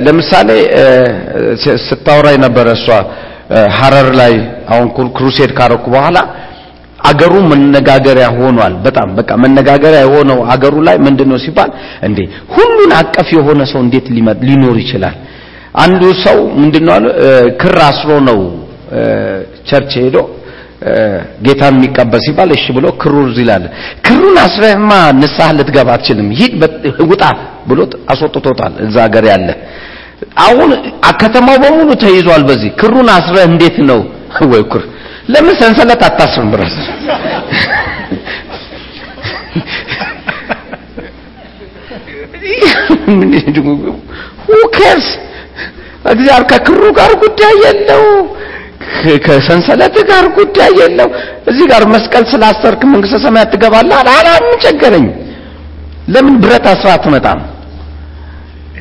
[0.07, 0.51] ለምሳሌ
[1.87, 2.87] ስታወራ የነበረ እሷ
[3.79, 4.35] ሀረር ላይ
[4.73, 6.19] አሁን crusade ካረኩ በኋላ
[7.09, 11.71] አገሩ መነጋገሪያ ሆኗል። በጣም በቃ መነጋገሪያ የሆነው አገሩ ላይ ምንድነው ሲባል
[12.09, 12.19] እንዴ
[12.55, 14.07] ሁሉን አቀፍ የሆነ ሰው እንዴት
[14.49, 15.17] ሊኖር ይችላል?
[15.85, 16.97] አንዱ ሰው ምንድነው
[17.63, 18.39] ክር አስሮ ነው
[19.69, 20.17] church ሄዶ
[21.45, 23.65] ጌታን የሚቀበል ሲባል እሺ ብሎ ክሩ ይላል።
[24.07, 26.53] ክሩን አስረህማ ንስሐ ልትገባ አትችልም። ሂድ
[27.11, 27.23] ውጣ
[27.69, 27.79] ብሎ
[28.13, 29.49] አስወጥቶታል። እዛ ሀገር ያለ
[30.45, 30.71] አሁን
[31.21, 34.01] ከተማው በሙሉ ተይዟል በዚህ። ክሩን አስረ እንዴት ነው?
[34.53, 34.83] ወይ ክር
[35.33, 36.75] ለምን ሰንሰለት አታስርም ብራስ
[44.49, 45.09] ሁከርስ
[46.11, 48.05] እግዚአብሔር ከክሩ ጋር ጉዳይ የለው
[49.25, 51.09] ከሰንሰለት ጋር ጉዳይ የለው
[51.51, 55.05] እዚህ ጋር መስቀል ስላሰርክ መንግስተ ሰማያት ትገባለህ አላ ምን
[56.09, 57.39] ለምን ብረት አስራ አትመጣም?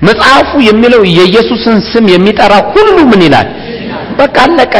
[0.08, 3.48] መጽሐፉ የሚለው የኢየሱስን ስም የሚጠራ ሁሉ ምን ይላል?
[4.20, 4.76] በቃ አለቀ።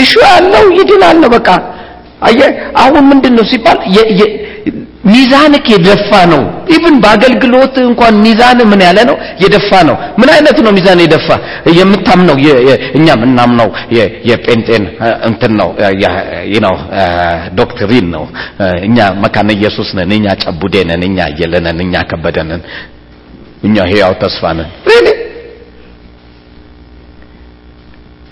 [0.00, 1.48] እሹ ያለው ይድናል ነው በቃ።
[2.82, 3.78] አሁን ምንድነው ሲባል
[5.04, 6.42] ሚዛንክ የደፋ ነው።
[6.74, 9.16] even በአገልግሎት እንኳን ሚዛን ምን ያለ ነው?
[9.42, 11.28] የደፋ ነው። ምን አይነት ነው ሚዛን የደፋ?
[11.78, 12.36] የምታምነው
[12.98, 13.68] እኛ ምናምነው
[14.28, 14.84] የጴንጤን
[15.28, 15.68] እንትን ነው
[16.58, 16.74] ነው
[17.58, 18.24] doctrine ነው።
[18.86, 22.62] እኛ መካነ ኢየሱስ ነን እኛ ጨቡዴ እኛ አየለነን እኛ ከበደንን
[23.62, 24.70] እኛ ህያው ተስፋ ነን።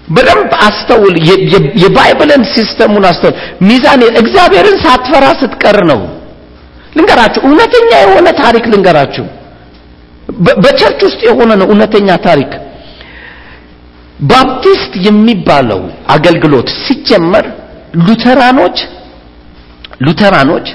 [0.08, 1.14] በደንብ አስተውል።
[1.82, 3.36] የ Bible ን system ኡን አስተውል።
[3.68, 6.00] ሚዛን እግዚአብሔርን ሳትፈራ ስትቀር ነው
[6.94, 9.24] ልንገራችሁ እውነተኛ የሆነ ታሪክ ልንገራችሁ።
[10.58, 12.52] በ church ውስጥ የሆነ ነው እውነተኛ ታሪክ።
[14.22, 15.80] ባፕቲስት የሚባለው
[16.14, 17.46] አገልግሎት ሲጀመር
[18.06, 18.76] ሉተራኖች
[20.06, 20.66] ሉተራኖች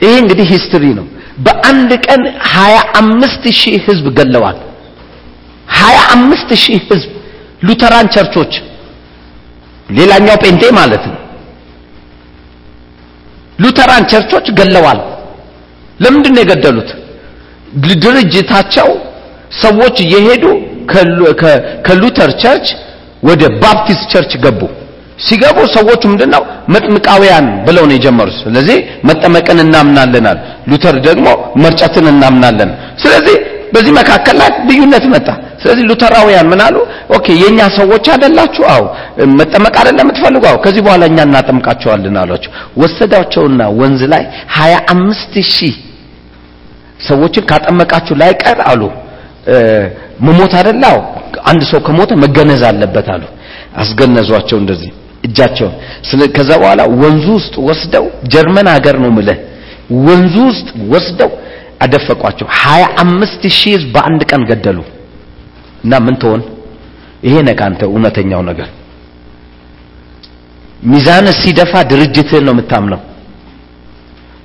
[0.00, 1.06] ይሄ እንግዲህ history ነው።
[1.44, 4.58] በአንድ ቀን ሀያ አምስት ሺህ ህዝብ ገለዋል።
[5.74, 7.10] ሀያ አምስት ሺህ ህዝብ
[7.62, 8.52] ሉተራን church ኦች።
[9.88, 11.18] ሌላኛው ጴንጤ ማለት ነው።
[13.58, 15.00] ሉተራን church ኦች ገለዋል
[16.00, 16.90] ለምንድን ነው የገደሉት?
[18.04, 18.88] ድርጅታቸው
[19.62, 20.44] ሰዎች እየሄዱ
[21.86, 22.66] ከሉተር church
[23.28, 24.60] ወደ ባፕቲስት church ገቡ።
[25.18, 26.42] ሲገቡ ሰዎቹ ምንድነው?
[26.68, 28.78] መጥምቃውያን ብለው ነው የጀመሩት። ስለዚህ
[29.08, 30.38] መጠመቅን እናምናለናል
[30.70, 31.26] ሉተር ደግሞ
[31.56, 32.70] መርጨትን እናምናለን።
[33.02, 33.36] ስለዚህ
[33.74, 35.28] በዚህ መካከል ላይ ልዩነት መጣ።
[35.62, 36.76] ስለዚህ ሉተራውያን ምን አሉ?
[37.16, 38.62] okay የኛ ሰዎች አይደላችሁ?
[38.74, 38.82] አው
[39.38, 40.42] መጠመቅ አይደለም የምትፈልጉ?
[40.50, 42.50] አው ከዚህ በኋላ እኛ እናጠምቃቸዋለን አሏቸው።
[42.82, 44.22] ወሰዳቸውና ወንዝ ላይ
[44.58, 45.74] 25 ሺህ
[47.08, 48.82] ሰዎችን ካጠመቃችሁ ላይ ቀር አሉ
[50.26, 50.98] መሞት አይደላው
[51.50, 53.24] አንድ ሰው ከሞተ መገነዝ አለበት አሉ።
[53.82, 54.90] አስገነዟቸው እንደዚህ
[55.24, 55.74] እጃቸውን።
[56.36, 59.38] ከዛ በኋላ ወንዙ ውስጥ ወስደው ጀርመን ሀገር ነው ምልህ
[60.06, 61.30] ወንዙ ውስጥ ወስደው
[61.84, 64.78] አደፈቋቸው። ሀያ አምስት ሺህ ህዝብ በአንድ ቀን ገደሉ።
[65.84, 66.40] እና ምን ትሆን?
[67.26, 68.68] ይሄ ነህ ከአንተ እውነተኛው ነገር።
[70.86, 73.00] ሚዛን ሲደፋ ድርጅትህን ነው የምታምነው።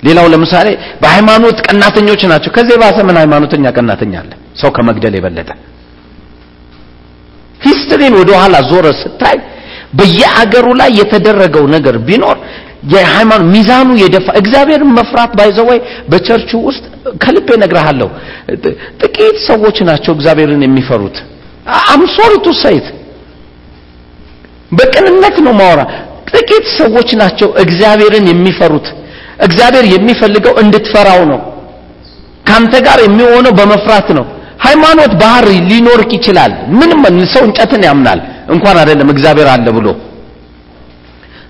[0.03, 0.67] ሌላው ለምሳሌ
[1.01, 4.31] በሃይማኖት ቀናተኞች ናቸው። ከዚህ የባሰ ምን ሃይማኖተኛ ቀናተኛ አለ?
[4.61, 5.49] ሰው ከመግደል የበለጠ።
[7.61, 9.37] history ን ወደ ኋላ ዞረ ስታይ
[9.97, 12.37] በየአገሩ ላይ የተደረገው ነገር ቢኖር
[12.83, 15.79] የሃይማኖት ሚዛኑ የደፋ እግዚአብሔርን መፍራት ባይዘወይ
[16.11, 16.83] በቸርቹ ውስጥ
[17.23, 18.07] ከልቤ እነግርሃለሁ።
[18.63, 21.17] ጥ- ጥቂት ሰዎች ናቸው እግዚአብሔርን የሚፈሩት።
[21.87, 22.03] I'm
[22.63, 22.87] said
[24.71, 25.81] በቅንነት ነው ማወራ
[26.31, 28.87] ጥቂት ሰዎች ናቸው እግዚአብሔርን የሚፈሩት።
[29.39, 31.39] እግዚአብሔር የሚፈልገው እንድትፈራው ነው።
[32.45, 34.25] ካንተ ጋር የሚሆነው በመፍራት ነው።
[34.59, 37.01] ሃይማኖት ባህር ሊኖርህ ይችላል። ምንም
[37.33, 39.87] ሰው እንጨትን ያምናል። እንኳን አይደለም እግዚአብሔር አለ ብሎ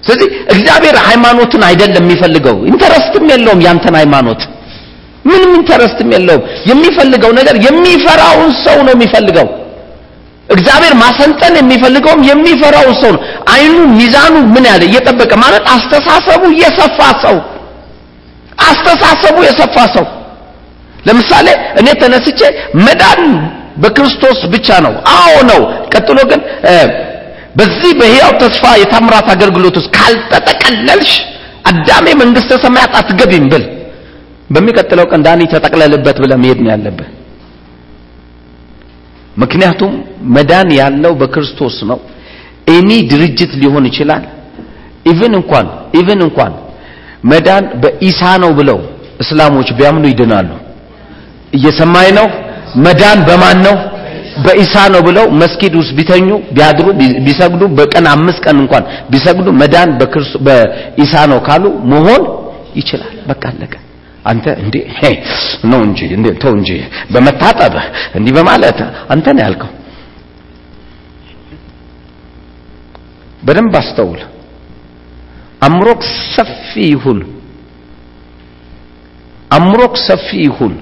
[0.03, 4.41] ስለዚህ እግዚአብሔር ሃይማኖትን አይደለም የሚፈልገው። interest ም የለውም ያንተን ሃይማኖት።
[5.25, 9.47] ምንም ኢንተረስትም የለውም። የሚፈልገው ነገር የሚፈራውን ሰው ነው የሚፈልገው።
[10.49, 13.21] እግዚአብሔር ማሰልጠን የሚፈልገውም የሚፈራውን ሰው ነው።
[13.53, 17.38] አይኑ ሚዛኑ ምን ያለ እየጠበቀ ማለት አስተሳሰቡ የሰፋ ሰው።
[18.65, 20.05] አስተሳሰቡ የሰፋ ሰው።
[21.07, 21.47] ለምሳሌ
[21.79, 22.39] እኔ ተነስቼ
[22.85, 23.21] መዳን
[23.77, 25.62] በክርስቶስ ብቻ ነው። አዎ ነው።
[25.93, 26.41] ቀጥሎ ግን
[27.59, 31.13] በዚህ በሕያው ተስፋ የታምራት አገልግሎት ውስጥ ካልተጠቀለልሽ
[31.69, 33.63] አዳሜ መንግስተ ሰማያት አትገቢም ብል
[34.49, 37.09] በሚቀጥለው ቀን ዳኒ ተጠቅለልበት ብለህ መሄድ ነው ያለብህ።
[39.37, 39.91] ምክንያቱም
[40.35, 41.99] መዳን ያለው በክርስቶስ ነው።
[42.67, 44.23] any ድርጅት ሊሆን ይችላል።
[45.12, 45.67] even እንኳን
[45.99, 46.53] even እንኳን
[47.31, 48.79] መዳን በኢሳ ነው ብለው
[49.23, 50.49] እስላሞች ቢያምኑ ይድናሉ።
[51.57, 52.27] እየሰማኝ ነው?
[52.85, 53.75] መዳን በማን ነው
[54.45, 56.87] በኢሳ ነው ብለው መስጊድ ውስጥ ቢተኙ ቢያድሩ
[57.25, 62.23] ቢሰግዱ በቀን አምስት ቀን እንኳን ቢሰግዱ መዳን በክርስቶ- በኢሳ ነው ካሉ መሆን
[62.75, 63.73] ይችላል። በቃ አለቀ።
[64.25, 64.75] አንተ እንዴ
[65.69, 66.69] ነው እንጂ እንዴ ተው እንጂ
[67.13, 67.75] በመታጠብ
[68.17, 68.79] እንዲህ በማለት
[69.13, 69.71] አንተ ነው ያልከው።
[73.43, 74.21] በደንብ አስተውል።
[75.61, 76.01] አምሮክ
[76.35, 76.55] ሰፊ
[76.89, 77.19] ይሁን።
[79.51, 80.73] አምሮክ ሰፊ ይሁን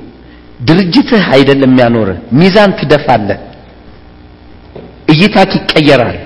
[0.60, 3.40] ድርጅትህ አይደለም የሚያኖር ሚዛን ትደፋለህ
[5.08, 6.18] እይታክ ይቀየራል።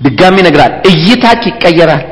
[0.00, 2.04] ድጋሚ ነግራል እይታክ ይቀየራል።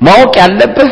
[0.00, 0.90] ማወቅ ያለብህ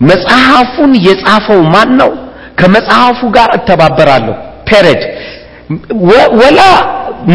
[0.00, 2.10] መጽሐፉን የጻፈው ማን ነው
[2.58, 4.34] ከመጽሐፉ ጋር እተባበራለሁ።
[4.68, 5.02] ፔሬድ።
[6.40, 6.60] ወላ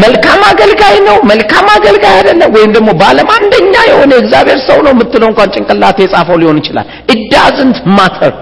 [0.04, 5.28] መልካም አገልጋይ ነው መልካም አገልጋይ አይደለም። ወይም ደግሞ በዓለም አንደኛ የሆነ እግዚአብሔር ሰው ነው የምትለው
[5.32, 7.22] እንኳን ጭንቅላት የጻፈው ሊሆን ይችላል። It
[7.98, 8.32] matter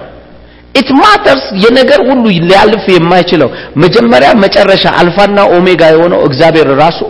[0.75, 3.49] it matters የነገር ሁሉ ሊያልፍ የማይችለው።
[3.85, 7.01] መጀመሪያ መጨረሻ አልፋና ኦሜጋ የሆነው እግዚአብሔር ራሱ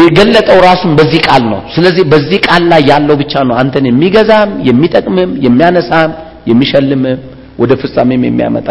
[0.00, 5.32] የገለጠው ራሱን በዚህ ቃል ነው። ስለዚህ በዚህ ቃል ላይ ያለው ብቻ ነው አንተን የሚገዛም የሚጠቅምም
[5.46, 6.12] የሚያነሳም
[6.50, 7.18] የሚሸልምም
[7.62, 8.68] ወደ ፍጻሜም የሚያመጣ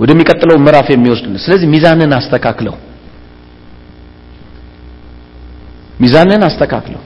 [0.00, 2.74] ወደሚቀጥለው ምዕራፍ የሚወስድ ስለዚህ ሚዛንን አስተካክለው።
[6.00, 7.02] ሚዛንን አስተካክለው።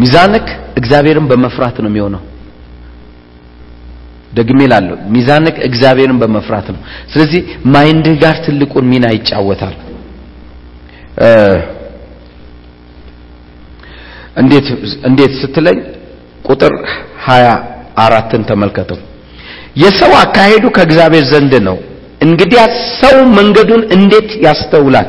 [0.00, 0.46] ሚዛንክ
[0.80, 2.22] እግዚአብሔርን በመፍራት ነው የሚሆነው።
[4.32, 6.80] ደግሜ ላለሁ ሚዛንክ እግዚአብሔርን በመፍራት ነው።
[7.12, 7.40] ስለዚህ
[7.74, 9.76] ማይንድህ ጋር ትልቁን ሚና ይጫወታል።
[14.36, 14.66] እንዴት
[15.08, 15.78] እንዴት ስትለኝ
[16.44, 16.74] ቁጥር
[17.26, 17.46] ሀያ
[17.98, 18.98] አራትን ተመልከተው
[19.76, 21.76] የሰው አካሄዱ ከእግዚአብሔር ዘንድ ነው።
[22.20, 22.60] እንግዲያ
[23.00, 25.08] ሰው መንገዱን እንዴት ያስተውላል?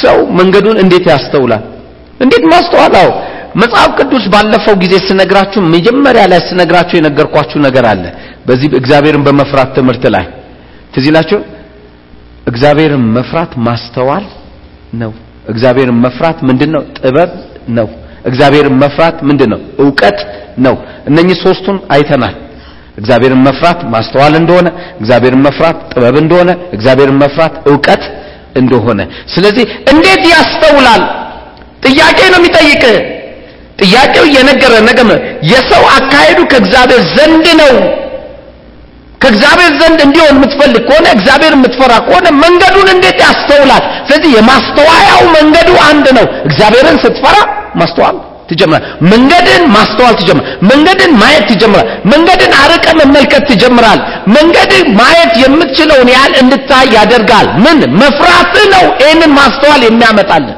[0.00, 1.62] ሰው መንገዱን እንዴት ያስተውላል?
[2.20, 3.08] እንዴት ማስተዋላው
[3.62, 8.04] መጽሐፍ ቅዱስ ባለፈው ጊዜ ስነግራችሁ መጀመሪያ ላይ ስነግራችሁ የነገርኳችሁ ነገር አለ።
[8.46, 10.24] በዚህ እግዚአብሔርን በመፍራት ትምህርት ላይ
[10.94, 11.06] ትዝ
[12.46, 14.24] እግዚአብሔርን መፍራት ማስተዋል
[15.02, 15.12] ነው።
[15.48, 16.82] እግዚአብሔርን መፍራት ምንድነው?
[16.98, 17.30] ጥበብ
[17.68, 17.88] ነው
[18.24, 19.60] እግዚአብሔርን መፍራት ምንድነው?
[19.78, 20.18] እውቀት
[20.58, 20.74] ነው።
[21.08, 22.34] እነኚህ ሶስቱን አይተናል።
[22.98, 24.68] እግዚአብሔርን መፍራት ማስተዋል እንደሆነ
[25.00, 28.02] እግዚአብሔርን መፍራት ጥበብ እንደሆነ እግዚአብሔርን መፍራት እውቀት
[28.56, 29.00] እንደሆነ።
[29.34, 31.02] ስለዚህ እንዴት ያስተውላል?
[31.86, 32.82] ጥያቄ ነው የሚጠይቅ።
[33.82, 35.10] ጥያቄው እየነገረ ነገም
[35.50, 37.72] የሰው አካሄዱ ከእግዚአብሔር ዘንድ ነው
[39.22, 43.82] ከእግዚአብሔር ዘንድ እንዲሆን የምትፈልግ ከሆነ እግዚአብሔር የምትፈራ ከሆነ መንገዱን እንዴት ያስተውላል?
[44.08, 47.36] ስለዚህ የማስተዋያው መንገዱ አንድ ነው። እግዚአብሔርን ስትፈራ
[47.80, 48.16] ማስተዋል
[48.48, 54.00] ትጀምራል። መንገድን ማስተዋል ትጀምራል። መንገድን ማየት ትጀምራል። መንገድን አርቀ መመልከት ትጀምራል።
[54.36, 57.78] መንገድን ማየት የምትችለውን ያህል እንድታይ ያደርጋል። ምን?
[58.02, 60.56] መፍራት ነው። ይህንን ማስተዋል የሚያመጣልን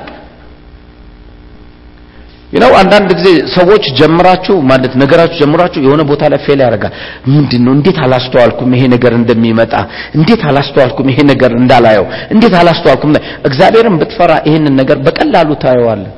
[2.55, 6.93] ነው አንዳንድ ጊዜ ሰዎች ጀምራችሁ ማለት ነገራችሁ ጀምራችሁ የሆነ ቦታ ላይ ፌል ያደርጋል።
[7.31, 9.73] ምንድን እንዴት አላስተዋልኩም ይሄ ነገር እንደሚመጣ?
[10.19, 12.07] እንዴት አላስተዋልኩም ይሄ ነገር እንዳላየው?
[12.35, 13.13] እንዴት አላስተዋልኩም?
[13.49, 16.13] እግዚአብሔርን ብትፈራ ይሄንን ነገር በቀላሉ ታየዋለህ።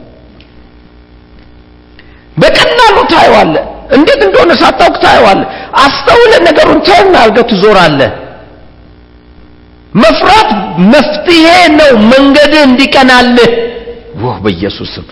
[2.37, 3.65] በቀላሉ ታየዋለህ።
[3.97, 5.49] እንዴት እንደሆነ ሳታውቅ ታየዋለህ።
[5.85, 8.11] አስተውለ ነገሩን ተውና አድርገህ ትዞራለህ።
[9.95, 10.51] መፍራት
[10.93, 11.47] መፍትሄ
[11.79, 13.51] ነው። መንገድ እንዲቀናልህ
[14.25, 15.07] ወህ በኢየሱስ ስም።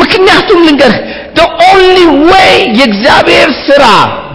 [0.00, 1.00] ምክንያቱም ልንገርህ
[1.34, 3.84] the only way የእግዚአብሔር ስራ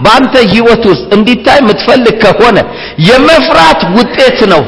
[0.04, 2.58] በአንተ ህይወት ውስጥ እንዲታይ የምትፈልግ ከሆነ
[3.08, 4.62] የመፍራት ውጤት ነው።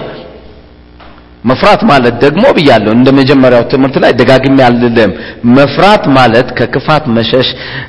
[1.44, 5.10] መፍራት ማለት ደግሞ ብያለሁ እንደ መጀመሪያው ትምህርት ላይ ደጋግሜ አልልም።
[5.56, 7.48] መፍራት ማለት ከክፋት መሸሽ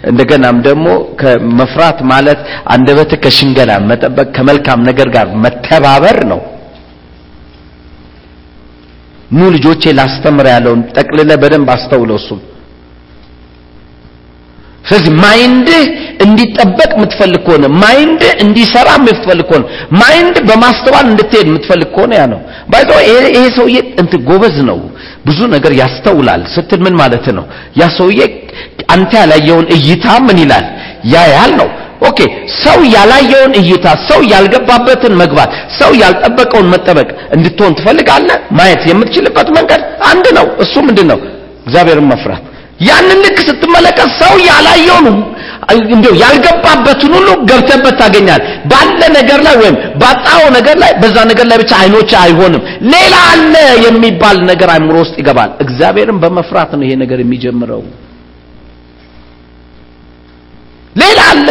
[0.10, 0.88] እንደገናም ደግሞ
[1.22, 2.40] ከመፍራት ማለት
[2.74, 6.42] አንደበት ከሽንገላ መጠበቅ ከመልካም ነገር ጋር መተባበር ነው
[9.36, 12.42] ኑ ልጆቼ ላስተምር ያለውን ጠቅልለ በደንብ አስተውለው እሱም
[14.86, 15.84] ስለዚህ ማይንድህ
[16.26, 19.64] እንዲጠበቅ የምትፈልግ ከሆነ mind ህ እንዲሰራ የምትፈልግ ከሆነ
[20.02, 22.40] mind በማስተዋል እንድትሄድ የምትፈልግ ከሆነ ያ ነው።
[22.72, 22.90] by the way
[23.32, 24.78] ይሄ ሰውዬ እንትን ጎበዝ ነው
[25.28, 27.46] ብዙ ነገር ያስተውላል። ስትል ምን ማለት ነው?
[27.80, 28.20] ያ ሰውዬ
[28.96, 30.66] አንተ ያላየውን እይታ ምን ይላል?
[31.14, 31.68] ያያል ነው
[32.02, 32.20] okay
[32.64, 38.38] ሰው ያላየውን እይታ ሰው ያልገባበትን መግባት ሰው ያልጠበቀውን መጠበቅ እንድትሆን ትፈልጋለህ?
[38.52, 39.82] ማየት የምትችልበት መንገድ
[40.12, 41.20] አንድ ነው። እሱ ምንድን ነው?
[41.68, 42.44] እግዚአብሔርን መፍራት።
[42.82, 45.06] ያንን ልክ ስትመለከት ሰው ያላየውን
[45.92, 51.58] እንዲሁ ያልገባበትን ሁሉ ገብተበት ታገኛል ባለ ነገር ላይ ወይም ባጣው ነገር ላይ በዛ ነገር ላይ
[51.64, 52.62] ብቻ አይኖች አይሆንም።
[52.94, 53.54] ሌላ አለ
[53.86, 57.82] የሚባል ነገር አይምሮ ውስጥ ይገባል። እግዚአብሔርን በመፍራት ነው ይሄ ነገር የሚጀምረው።
[60.96, 61.48] ሌላ አለ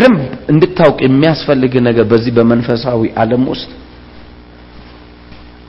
[0.00, 0.20] በደንብ
[0.52, 3.70] እንድታውቅ የሚያስፈልግ ነገር በዚህ በመንፈሳዊ ዓለም ውስጥ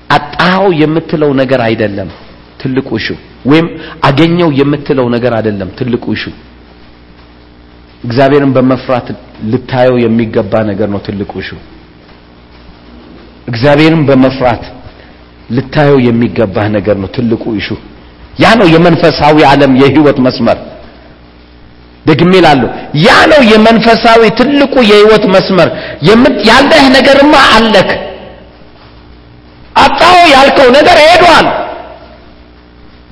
[0.10, 2.10] አጣው የምትለው ነገር አይደለም
[2.62, 3.08] ትልቁ እሹ
[3.52, 3.68] ወይም
[4.08, 6.24] አገኘው የምትለው ነገር አይደለም ትልቁ እሹ
[8.04, 9.08] እግዚአብሔርን በመፍራት
[9.52, 11.52] ልታየው የሚገባ ነገር ነው ትልቁ እሹ
[13.48, 14.64] እግዚአብሔርን በመፍራት
[15.58, 17.70] ልታየው የሚገባ ነገር ነው ትልቁ እሹ
[18.44, 20.60] ያ ነው የመንፈሳዊ ዓለም የህይወት መስመር
[22.06, 22.70] ደግሜ ላለሁ
[23.02, 25.70] ያ ነው የመንፈሳዊ ትልቁ የህይወት መስመር።
[26.50, 27.90] ያለህ ነገርማ አለክ።
[29.84, 31.48] አጣው ያልከው ነገር ሄዷል።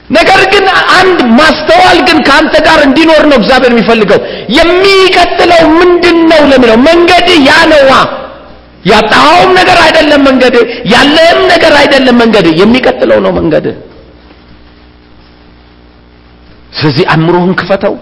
[0.09, 0.65] ነገር ግን
[0.99, 4.19] አንድ ማስተዋል ግን ከአንተ ጋር እንዲኖር ነው እግዚአብሔር የሚፈልገው።
[4.57, 7.91] የሚቀጥለው ምንድን ነው ለሚለው መንገድ ያ ነዋ
[8.89, 10.55] ያጣኸውም ነገር አይደለም መንገድ
[10.93, 13.65] ያለህም ነገር አይደለም መንገድ። የሚቀጥለው ነው መንገድ።
[16.73, 17.95] ስለዚህ አእምሮህን ክፈተው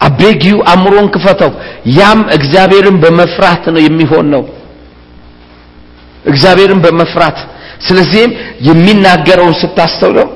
[0.00, 1.52] አቤጊው አእምሮን ክፈተው።
[1.98, 4.42] ያም እግዚአብሔርን በመፍራት ነው የሚሆን ነው።
[6.24, 7.38] እግዚአብሔርን በመፍራት።
[7.86, 8.32] ስለዚህም
[8.68, 10.28] የሚናገረውን ስታስተውለው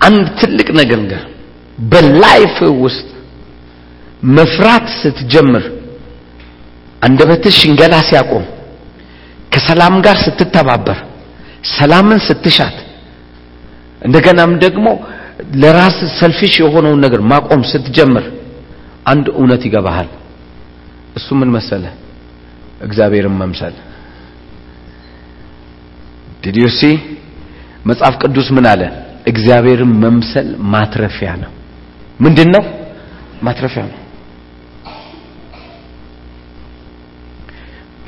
[0.00, 1.22] አንድ ትልቅ ነገር ነገር
[1.78, 2.54] በላይፍ
[2.84, 3.08] ውስጥ
[4.36, 5.64] መፍራት ስትጀምር
[7.02, 8.44] አንደበትህ ሽንገላ ሲያቆም
[9.52, 10.98] ከሰላም ጋር ስትተባበር
[11.74, 12.76] ሰላምን ስትሻት
[14.02, 14.86] እንደገናም ደግሞ
[15.56, 18.24] ለራስ ሰልፊሽ የሆነውን ነገር ማቆም ስትጀምር
[19.06, 20.08] አንድ እውነት ይገባሃል።
[21.16, 21.84] እሱ ምን መሰለ?
[22.80, 23.74] እግዚአብሔርን መምሰል።
[26.42, 26.80] ዲዲዮሲ
[27.86, 28.82] መጽሐፍ ቅዱስ ምን አለ?
[29.26, 31.50] እግዚአብሔርን መምሰል ማትረፊያ ነው።
[32.20, 32.62] ምንድን ነው
[33.42, 33.98] ማትረፊያ ነው።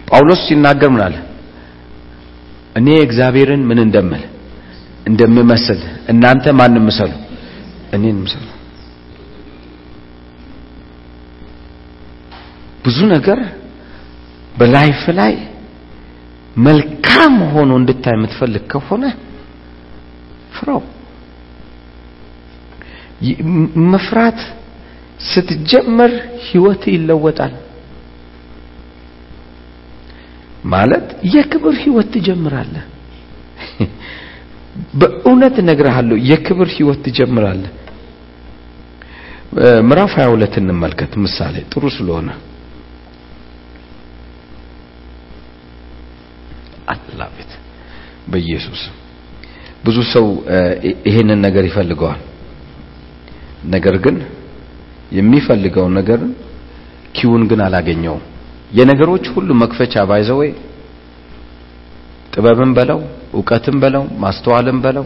[0.09, 1.17] ጳውሎስ ሲናገር ምን አለ?
[2.77, 4.23] እኔ እግዚአብሔርን ምን እንደምል
[5.07, 7.13] እንደምመስል እናንተ ማንም ምሰሉ?
[7.95, 8.47] እኔን ምሰሉ።
[12.85, 13.39] ብዙ ነገር
[14.59, 15.33] በላይፍ ላይ
[16.61, 19.05] መልካም ሆኖ እንድታይ የምትፈልግ ከሆነ
[20.55, 20.83] ፍራው።
[23.93, 24.39] መፍራት
[25.31, 26.13] ስትጀመር
[26.47, 27.55] ህይወት ይለወጣል።
[30.73, 32.87] ማለት የክብር ህይወት ትጀምራለህ
[35.01, 37.73] በእውነት እነግርሃለሁ የክብር ህይወት ትጀምራለህ።
[39.89, 42.29] ምዕራፍ 22 እንመልከት። ምሳሌ ጥሩ ስለሆነ
[46.93, 47.53] አላቤት
[48.33, 48.81] በኢየሱስ።
[49.85, 50.27] ብዙ ሰው
[51.09, 52.21] ይሄንን ነገር ይፈልገዋል።
[53.75, 54.17] ነገር ግን
[55.13, 56.21] የሚፈልገው ነገር
[57.17, 58.25] ኪውን ግን አላገኘውም።
[58.79, 60.51] የነገሮች ሁሉ መክፈቻ ባይዘወይ
[62.35, 63.01] ጥበብን በለው
[63.31, 65.05] እውቀትን በለው ማስተዋልን በለው።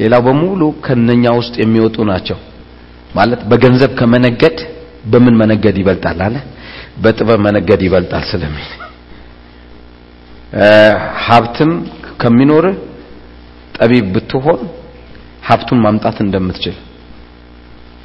[0.00, 2.38] ሌላው በሙሉ ከነኛ ውስጥ የሚወጡ ናቸው።
[3.14, 4.58] ማለት በገንዘብ ከመነገድ
[5.04, 6.36] በምን መነገድ ይበልጣል አለ?
[7.02, 8.68] በጥበብ መነገድ ይበልጣል ስለሚል።
[11.26, 11.72] ሀብትም
[12.20, 12.64] ከሚኖር
[13.76, 14.60] ጠቢብ ብትሆን
[15.48, 16.76] ሀብቱን ማምጣት እንደምትችል።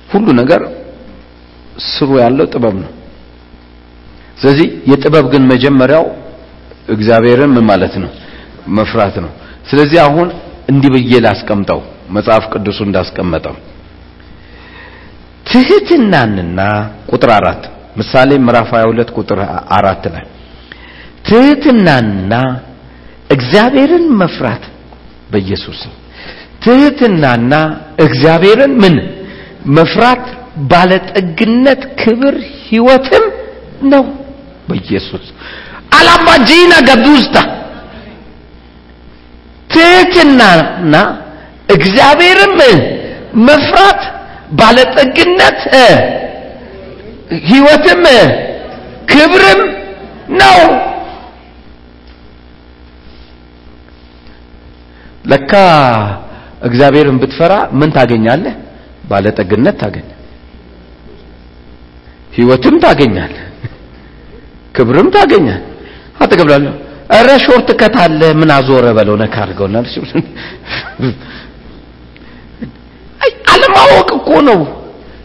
[0.10, 0.62] ሁሉ ነገር
[1.88, 2.92] ስሩ ያለው ጥበብ ነው።
[4.38, 6.06] ስለዚህ የጥበብ ግን መጀመሪያው
[6.90, 8.12] እግዚአብሔርን ምን ማለት ነው
[8.78, 9.32] መፍራት ነው።
[9.70, 10.28] ስለዚህ አሁን
[10.70, 13.56] እንዲህ ብዬ ላስቀምጠው መጽሐፍ ቅዱሱ እንዳስቀመጠው።
[15.50, 16.60] ትህትናንና
[17.12, 17.64] ቁጥር አራት
[17.98, 19.40] ምሳሌ ምዕራፍ 22 ቁጥር
[19.78, 20.26] አራት ላይ
[21.28, 22.34] ትህትናንና
[23.30, 24.64] እግዚአብሔርን መፍራት
[25.32, 25.80] በኢየሱስ
[26.66, 27.54] ትህትናና
[28.06, 28.96] እግዚአብሔርን ምን?
[29.78, 30.26] መፍራት
[30.72, 32.36] ባለጠግነት፣ ክብር፣
[32.68, 33.24] ህይወትም
[33.92, 34.04] ነው
[34.70, 35.26] በኢየሱስ
[35.98, 37.38] አላባጂና ገዱስታ
[39.76, 40.94] ትህትናና
[41.70, 42.58] እግዚአብሔርም
[43.48, 44.02] መፍራት
[44.52, 45.62] ባለጠግነት
[47.50, 48.04] ህይወትም
[49.12, 49.62] ክብርም
[50.42, 50.60] ነው።
[55.26, 55.54] ለካ
[56.62, 58.54] እግዚአብሔርን ብትፈራ ምን ታገኛለህ?
[59.10, 60.12] ባለጠግነት ታገኛለህ፣
[62.34, 63.44] ህይወትም ታገኛለህ፣
[64.76, 65.72] ክብርም ታገኛለህ።
[66.20, 66.74] አጠገብላለሁ
[67.10, 69.76] እረ ሾርት ከት አለ ምን አዞረ በለው ነካ አድርገውና
[73.54, 74.60] አለማወቅ እኮ ነው።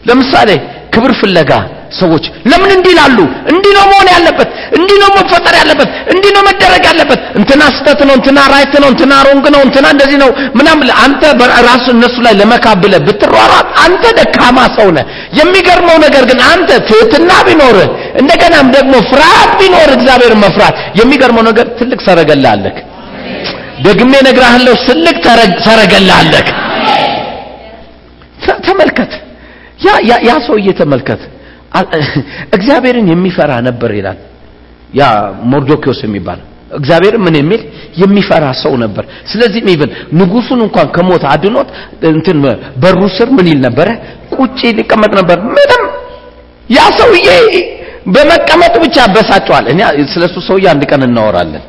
[0.07, 0.49] ለምሳሌ
[0.93, 1.51] ክብር ፍለጋ
[1.99, 3.17] ሰዎች ለምን እንዲህ ይላሉ?
[3.51, 8.13] እንዲህ ነው መሆን ያለበት፣ እንዲህ ነው መፈጠር ያለበት፣ እንዲህ ነው መደረግ ያለበት። እንትና ስህተት ነው፣
[8.19, 10.29] እንትና right ነው፣ እንትና wrong ነው፣ እንትና እንደዚህ ነው
[10.59, 11.23] ምናምን አንተ
[11.69, 15.05] ራሱ እነሱ ላይ ለመካብለ ብትሯሯጥ አንተ ደካማ ሰው ነህ።
[15.39, 17.89] የሚገርመው ነገር ግን አንተ ትህትና ቢኖርህ
[18.21, 22.45] እንደገናም ደግሞ ፍርሃት ቢኖር እግዚአብሔር መፍራት የሚገርመው ነገር ትልቅ ሰረገላ
[23.85, 25.17] ደግሜ እነግርሃለሁ፣ ትልቅ
[25.65, 26.47] ሰረገላ አለክ።
[28.67, 29.11] ተመልከት፣
[29.85, 31.21] ያ ያ ሰውዬ ተመልከት።
[32.55, 34.17] እግዚአብሔርን የሚፈራ ነበር ይላል።
[34.93, 35.01] ያ
[35.51, 36.39] ሞርዶኪዮስ የሚባል
[36.71, 37.61] እግዚአብሔር ምን የሚል
[38.01, 41.69] የሚፈራ ሰው ነበር። ስለዚህ even ንጉሱን እንኳን ከሞት አድኖት
[42.11, 42.37] እንትን
[42.83, 43.87] በሩ ስር ምን ይል ነበረ?
[44.35, 45.83] ቁጭ ሊቀመጥ ነበር። ምንም
[46.69, 47.27] ያ ሰውዬ
[48.07, 49.79] በመቀመጡ ብቻ አበሳጨዋል። እኔ
[50.13, 51.63] ስለሱ ሰውዬ አንድ ቀን እናወራለን።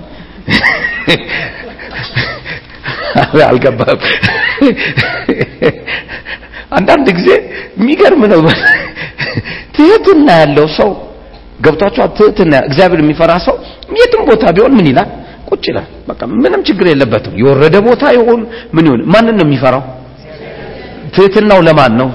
[3.48, 3.98] አልገባም።
[6.76, 7.28] አንዳንድ ጊዜ
[7.78, 8.40] የሚገርም ነው።
[9.74, 10.90] ትህትና ያለው ሰው
[11.64, 13.56] ገብቷቸዋል። ትህትና እግዚአብሔር የሚፈራ ሰው
[14.00, 15.08] የትም ቦታ ቢሆን ምን ይላል?
[15.48, 18.40] ቁጭ ይላል። በቃ ምንም ችግር የለበትም። የወረደ ቦታ ይሆን
[18.74, 19.82] ምን ይሆን ማንን ነው የሚፈራው?
[21.14, 22.08] ትህትናው ለማን ነው?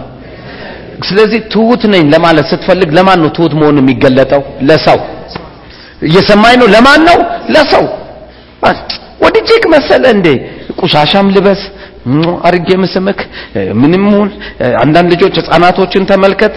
[1.08, 4.41] ስለዚህ ትሁት ነኝ ለማለት ስትፈልግ ለማን ነው ትሁት መሆን የሚገለጠው?
[4.62, 4.99] ለሰው።
[6.01, 6.68] እየሰማኝ ነው?
[6.76, 7.18] ለማን ነው?
[7.55, 7.86] ለሰው።
[9.22, 10.28] ወድጄክ መሰለ እንዴ?
[10.82, 11.62] ቁሻሻም ልበስ
[12.47, 13.20] አርጌ ምስምክ
[13.82, 14.30] ምንም ሁን።
[14.82, 16.53] አንዳንድ ልጆች ህፃናቶችን ተመልከት፣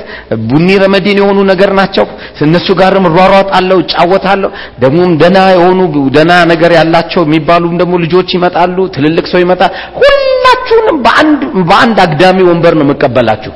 [0.49, 2.07] ቡኒ ረመዲን የሆኑ ነገር ናቸው።
[2.47, 4.51] እነሱ ጋርም እሯሯጣለሁ፣ እጫወታለሁ።
[4.83, 5.81] ደግሞም ደና የሆኑ
[6.17, 11.41] ደና ነገር ያላቸው የሚባሉም ደግሞ ልጆች ይመጣሉ፣ ትልልቅ ሰው ይመጣል። ሁላችሁንም በአንድ
[11.71, 13.55] በአንድ አግዳሚ ወንበር ነው የምቀበላችሁ።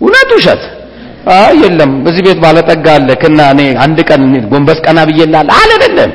[0.00, 0.62] እውነት ውሸት?
[1.62, 6.12] የለም፣ በዚህ ቤት ባለጠጋ አለ ከና እኔ አንድ ቀን ጎንበስ ቀና ብዬላለሁ አልልም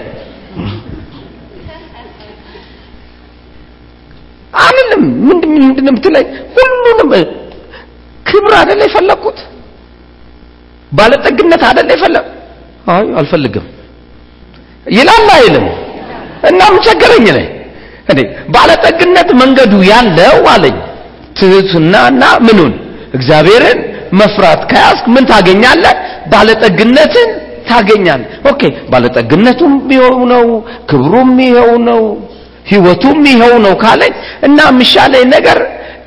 [4.53, 6.25] አልልም። ምንድን ምንድን የምትለኝ?
[6.55, 7.09] ሁሉንም
[8.25, 9.39] ክብር አይደለ የፈለኩት?
[10.91, 12.27] ባለጠግነት አይደለ የፈለኩ?
[12.87, 13.65] አይ አልፈልግም
[14.89, 15.65] ይላል አይልም?
[16.49, 17.27] እና ምን ቸገረኝ
[18.11, 18.19] እኔ
[18.55, 20.75] ባለጠግነት መንገዱ ያለው አለኝ
[21.37, 22.73] ትህትናና ምኑን
[23.17, 23.79] እግዚአብሔርን
[24.19, 25.95] መፍራት ከያዝክ ምን ታገኛለህ?
[26.33, 27.29] ባለጠግነትን
[27.69, 28.61] ታገኛለህ። okay
[28.91, 30.45] ባለጠግነቱም ይኸው ነው፣
[30.89, 32.01] ክብሩም ይኸው ነው
[32.65, 34.13] ህይወቱም ይኸው ነው ካለኝ
[34.47, 35.57] እና የሚሻለኝ ነገር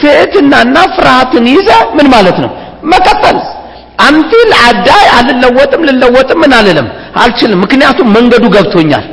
[0.00, 2.50] ትህትናና ፍርሃትን ይዘ ምን ማለት ነው?
[2.84, 3.38] መቀጠል።
[4.06, 6.88] until I die አልለወጥም ልለወጥም ምን አልልም?
[7.22, 9.04] አልችልም። ምክንያቱም መንገዱ ገብቶኛል።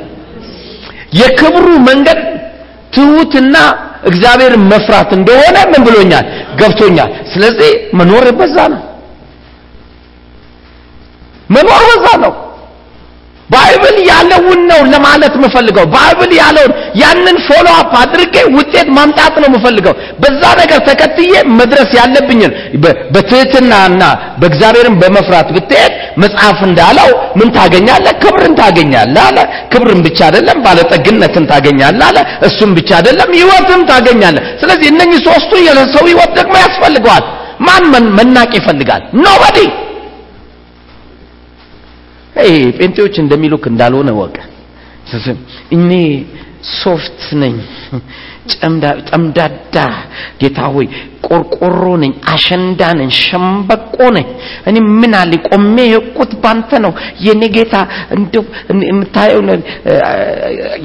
[1.20, 2.20] የክብሩ መንገድ
[2.96, 3.56] ትሁትና
[4.04, 6.26] እግዚአብሔርን መፍራት እንደሆነ ምን ብሎኛል?
[6.60, 7.70] ገብቶኛል። ስለዚህ
[8.00, 8.82] መኖር በዛ ነው።
[11.50, 12.34] መኖር በዛ ነው
[13.54, 19.94] Bible ያለውን ነው ለማለት የምፈልገው። Bible ያለውን ያንን follow up አድርጌ ውጤት ማምጣት ነው የምፈልገው።
[20.22, 22.52] በዛ ነገር ተከትዬ መድረስ ያለብኝን
[23.14, 24.02] በትህትናና
[24.42, 25.94] በእግዚአብሔርን በመፍራት ብትሄድ
[26.24, 28.14] መጽሐፍ እንዳለው ምን ታገኛለህ?
[28.24, 29.38] ክብርን ታገኛለህ አለ።
[29.74, 36.06] ክብርን ብቻ አይደለም ባለጠግነትን ታገኛለህ አለ። እሱም ብቻ አይደለም ህይወትም ታገኛለህ። ስለዚህ እነኚህ ሶስቱ የሰው
[36.12, 37.26] ህይወት ደግሞ ያስፈልገዋል።
[37.60, 37.84] ማን
[38.18, 39.02] መናቅ ይፈልጋል?
[42.36, 42.48] nobody
[42.78, 44.36] ፔንቴዎች እንደሚሉክ እንዳልሆነ ወቅ
[45.76, 45.92] እኔ
[46.76, 47.56] soft ነኝ።
[49.08, 49.76] ጠምዳዳ
[50.42, 50.86] ጌታ ሆይ
[51.28, 54.28] ቆርቆሮ ነኝ አሸንዳ ነኝ ሸምበቆ ነኝ።
[54.70, 56.94] እኔ ምን አለ ቆሜ የቁት ባንተ ነው።
[57.26, 57.76] የኔ ጌታ
[58.16, 58.44] እንደው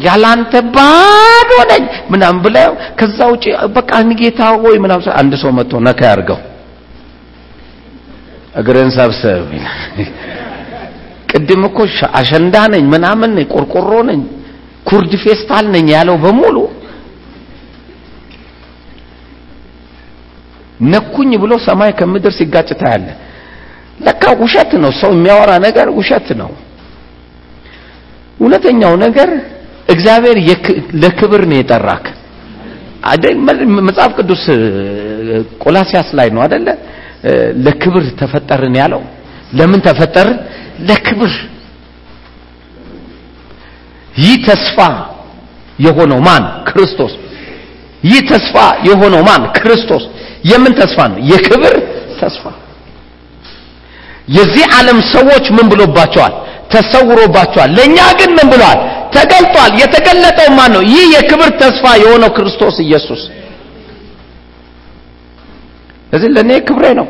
[0.06, 2.70] ያላንተ ባዶ ነኝ ምናምን ብለው
[3.00, 3.46] ከዛ ውጪ
[3.76, 3.90] በቃ
[4.22, 6.40] ጌታ ሆይ ምናምን አንድ ሰው መጥቶ ነካ ያርገው።
[8.60, 9.42] እግርን ሰብስብ
[11.28, 11.78] ቅድም እኮ
[12.18, 14.20] አሸንዳ ነኝ ምናምን ነኝ ቆርቆሮ ነኝ
[14.88, 16.56] ኩርድ ፌስታል ነኝ ያለው በሙሉ
[20.92, 23.06] ነኩኝ ብሎ ሰማይ ከምድር ሲጋጭ ታያለ
[24.04, 26.50] ለካ ውሸት ነው ሰው የሚያወራ ነገር ውሸት ነው።
[28.40, 29.30] እውነተኛው ነገር
[29.94, 30.38] እግዚአብሔር
[31.02, 32.04] ለክብር ነው የጠራክ።
[33.88, 34.44] መጽሐፍ ቅዱስ
[35.62, 36.68] ቆላሲያስ ላይ ነው አደለ
[37.66, 39.02] ለክብር ተፈጠርን ያለው።
[39.58, 40.38] ለምን ተፈጠርን
[40.78, 41.32] ለክብር
[44.16, 44.78] ይህ ተስፋ
[45.78, 46.44] የሆነው ማን?
[46.64, 47.12] ክርስቶስ።
[48.04, 48.54] ይህ ተስፋ
[48.84, 49.42] የሆነው ማን?
[49.56, 50.04] ክርስቶስ።
[50.44, 51.18] የምን ተስፋ ነው?
[51.30, 51.74] የክብር
[52.20, 52.44] ተስፋ።
[54.28, 56.34] የዚህ ዓለም ሰዎች ምን ብሎባቸዋል?
[56.72, 58.78] ተሰውሮባቸዋል። ለኛ ግን ምን ብለዋል
[59.14, 60.82] ተገልጧል። የተገለጠው ማን ነው?
[60.86, 63.22] ይህ የክብር ተስፋ የሆነው ክርስቶስ ኢየሱስ።
[66.08, 67.06] ስለዚህ ለእኔ ክብሬ ነው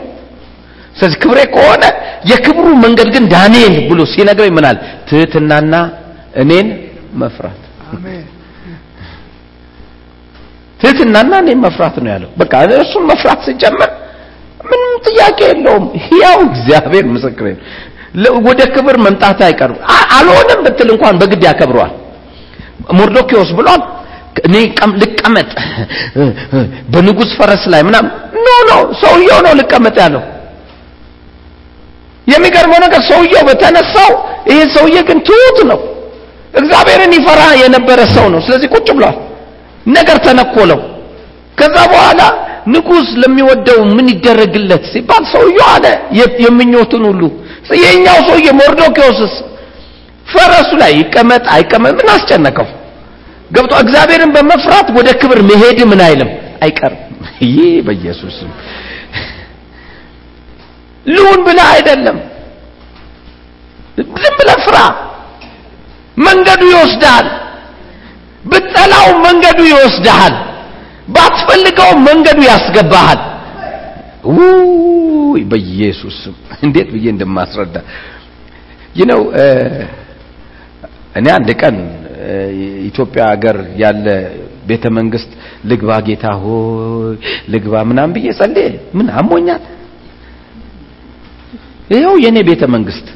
[0.98, 1.84] ስለዚህ ክብሬ ከሆነ
[2.30, 4.76] የክብሩ መንገድ ግን ዳንኤል ብሎ ሲነግረኝ ምናል
[5.08, 5.74] ትህትናና
[6.42, 6.68] እኔን
[7.20, 7.60] መፍራት።
[10.80, 13.90] ትህትናና እኔን መፍራት ነው ያለው። በቃ እሱን መፍራት ስጀምር
[14.70, 15.84] ምንም ጥያቄ የለውም።
[16.22, 17.46] ያው እግዚአብሔር ምስክሬ
[18.46, 19.78] ወደ ክብር መምጣት አይቀርም።
[20.16, 21.92] አልሆነም ብትል እንኳን በግድ ያከብረዋል።
[22.98, 23.82] ሞርዶኪዎስ ብሏል
[24.46, 24.54] እኔ
[25.02, 25.48] ልቀመጥ
[26.92, 28.10] በንጉስ ፈረስ ላይ ምናምን።
[28.44, 28.72] no no
[29.02, 30.22] ሰውየው ነው ልቀመጥ ያለው
[32.28, 34.10] የሚገርመው ነገር ሰውየው በተነሳው
[34.50, 35.78] ይሄ ሰውዬ ግን ትሁት ነው።
[36.54, 39.16] እግዚአብሔርን ይፈራ የነበረ ሰው ነው። ስለዚህ ቁጭ ብሏል።
[39.96, 40.80] ነገር ተነኮለው።
[41.58, 42.20] ከዛ በኋላ
[42.66, 45.86] ንጉስ ለሚወደው ምን ይደረግለት ሲባል ሰውየው አለ
[46.44, 47.22] የምኞቱን ሁሉ።
[47.82, 49.34] የኛው ሰውዬ ሞርዶኪዎስስ
[50.26, 52.66] ፈረሱ ላይ ይቀመጥ አይቀመጥ ምን አስጨነቀው?
[53.52, 56.30] ገብቶ እግዚአብሔርን በመፍራት ወደ ክብር መሄድ ምን አይልም?
[56.64, 57.00] አይቀርም።
[57.46, 58.36] ይህ በኢየሱስ
[61.06, 62.18] ልሁን ብለ አይደለም።
[64.16, 64.76] ዝም ብለ ፍራ።
[66.18, 67.26] መንገዱ ይወስዳል።
[68.44, 70.34] ብትጠላው መንገዱ ይወስድሃል
[71.08, 73.20] ባትፈልገው መንገዱ ያስገባሃል።
[74.30, 76.18] ውይ በኢየሱስ
[76.64, 77.76] እንዴት ብዬ እንደማስረዳ!
[78.96, 79.20] ይነው
[81.18, 81.76] እኔ አንድ ቀን
[82.88, 84.06] ኢትዮጵያ ሀገር ያለ
[84.68, 85.30] ቤተ መንግስት
[85.70, 87.14] ልግባ ጌታ ሆይ
[87.52, 88.66] ልግባ ምናምን ብዬ ጸልዬ
[88.98, 89.62] ምን አሞኛል
[91.90, 93.06] ይኸው የኔ ቤተ መንግስት።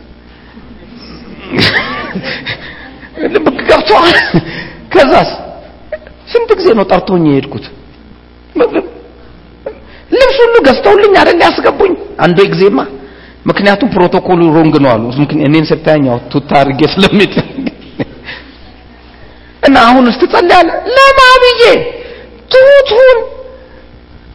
[3.35, 3.59] ልብክ
[4.93, 5.31] ከዛስ?
[6.33, 7.65] ስንት ጊዜ ነው ጠርቶኝ የሄድኩት?
[10.13, 11.93] ልብስ ሁሉ ገዝተውልኝ አይደል ያስገቡኝ?
[12.25, 12.81] አንዱ ጊዜማ።
[13.47, 15.05] ምክንያቱም ፕሮቶኮሉ wrong ነው አሉ።
[15.47, 16.51] እኔን ስታየኝ ያው ቱታ
[19.63, 21.63] እና አሁን እስቲ ጸልያለ። ለማ ብዬ
[22.53, 23.19] ትሁቱን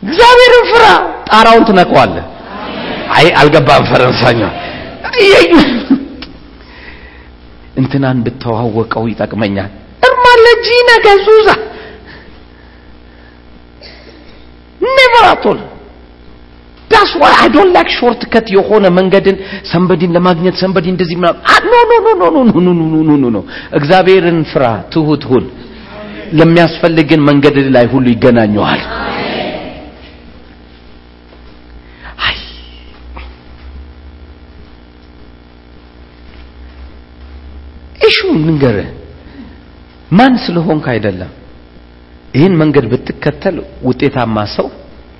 [0.03, 0.83] እግዚአብሔርን ፍራ።
[1.29, 2.25] ጣራውን ትነቀዋለህ
[3.17, 4.41] አይ አልገባም ፈረንሳኛ
[7.81, 9.71] እንትናን ብተዋወቀው ይጠቅመኛል
[10.07, 11.49] እርማለጂነ ገዙዛ
[14.81, 15.59] ኔቨር አቶል
[16.91, 19.37] that's why I don't like shortcut የሆነ መንገድን
[19.71, 21.39] somebody ን ለማግኘት somebody እንደዚህ ምናምን
[21.71, 23.39] no no no no no no no no no
[23.79, 25.45] እግዚአብሔርን ፍራ ትሁት ሁን
[26.39, 28.81] ለሚያስፈልግን መንገድ ላይ ሁሉ ይገናኘዋል
[38.47, 38.77] ንገረ
[40.11, 41.31] ማን ስለሆንክ አይደለም?
[42.33, 43.55] ይህን መንገድ ብትከተል
[43.87, 44.67] ውጤታማ ሰው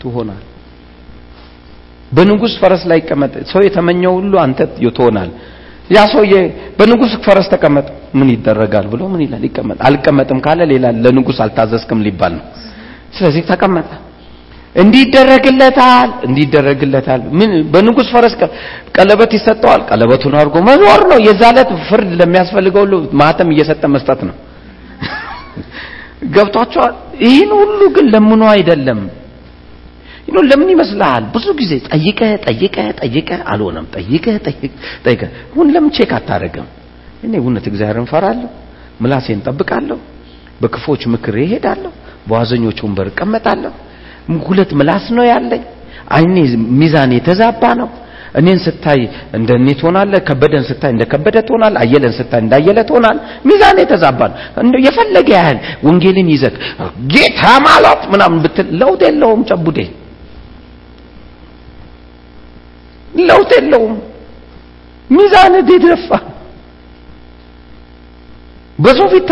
[0.02, 0.44] ትሆናል።
[2.12, 4.60] በንጉስ ፈረስ ላይ ይቀመጥ ሰው የተመኘው ሁሉ አንተ
[4.98, 5.32] ትሆናል።
[5.90, 6.34] ያ ሰውዬ
[6.78, 7.88] በንጉስ ፈረስ ተቀመጥ።
[8.18, 9.44] ምን ይደረጋል ብሎ ምን ይላል?
[9.50, 12.46] ይቀመጥ። አልቀመጥም ካለ ሌላ ለንጉስ አልታዘዝክም ሊባል ነው።
[13.18, 13.90] ስለዚህ ተቀመጠ
[14.78, 18.34] እንዲደረግለታል እንዲደረግለታል። ምን በንጉስ ፈረስ
[18.98, 24.36] ቀለበት ይሰጠዋል። ቀለበቱን አድርጎ መኖር ነው። የዛ ዕለት ፍርድ ለሚያስፈልገው ሁሉ ማህተም እየሰጠ መስጠት ነው።
[26.36, 26.94] ገብቷቸዋል።
[27.26, 29.02] ይህን ሁሉ ግን ለምኖ አይደለም።
[30.28, 31.24] you know ለምን ይመስልሃል?
[31.36, 34.26] ብዙ ጊዜ ጠይቀ ጠይቀ ጠይቀ አልሆነም። ጠይቀ
[35.06, 35.22] ጠይቀ
[35.56, 36.68] ሁን ለምን check አታደርግም?
[37.24, 38.50] እኔ እውነት እግዚአብሔርን እፈራለሁ
[39.02, 39.98] ምላሴን እጠብቃለሁ
[40.62, 41.92] በክፉዎች ምክር ይሄዳለሁ
[42.30, 43.74] በዋዘኞች ወንበር እቀመጣለሁ
[44.48, 45.64] ሁለት ምላስ ነው ያለኝ
[46.16, 46.36] አይኔ
[46.80, 47.90] ሚዛን የተዛባ ነው
[48.40, 49.02] እኔን ስታይ
[49.38, 54.20] እንደ እኔ ትሆናለህ፣ ከበደን ስታይ እንደ ከበደ ትሆናለህ፣ አየለን ስታይ እንደ አየለ ትሆናለህ። ሚዛን የተዛባ
[54.32, 54.38] ነው።
[54.86, 56.54] የፈለገ ያህል ወንጌልን ይዘህ
[57.14, 59.80] ጌታ ማለት ምናምን ብትል ለውጥ የለውም። ጨቡዴ
[63.30, 63.96] ለውጥ የለውም።
[65.10, 65.54] ሚዛን
[65.86, 66.10] ደፋ።
[68.80, 69.30] በሰው ፊት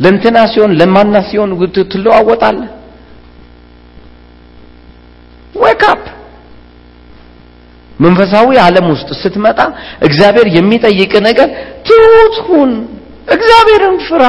[0.00, 1.50] ለእንትና ሲሆን ለማና ሲሆን
[1.92, 2.68] ትለዋወጣለህ።
[5.60, 6.02] wake up
[8.00, 9.58] መንፈሳዊ ዓለም ውስጥ ስትመጣ
[10.06, 11.48] እግዚአብሔር የሚጠይቅ ነገር
[11.88, 12.70] ትሁት ሁን፣
[13.28, 14.22] እግዚአብሔርን ፍራ።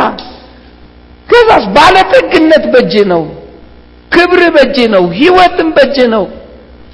[1.30, 3.24] ከዛስ ባለጠግነት በእጅ ነው፣
[4.12, 6.26] ክብር በእጅ ነው፣ ህይወትም በእጅ ነው።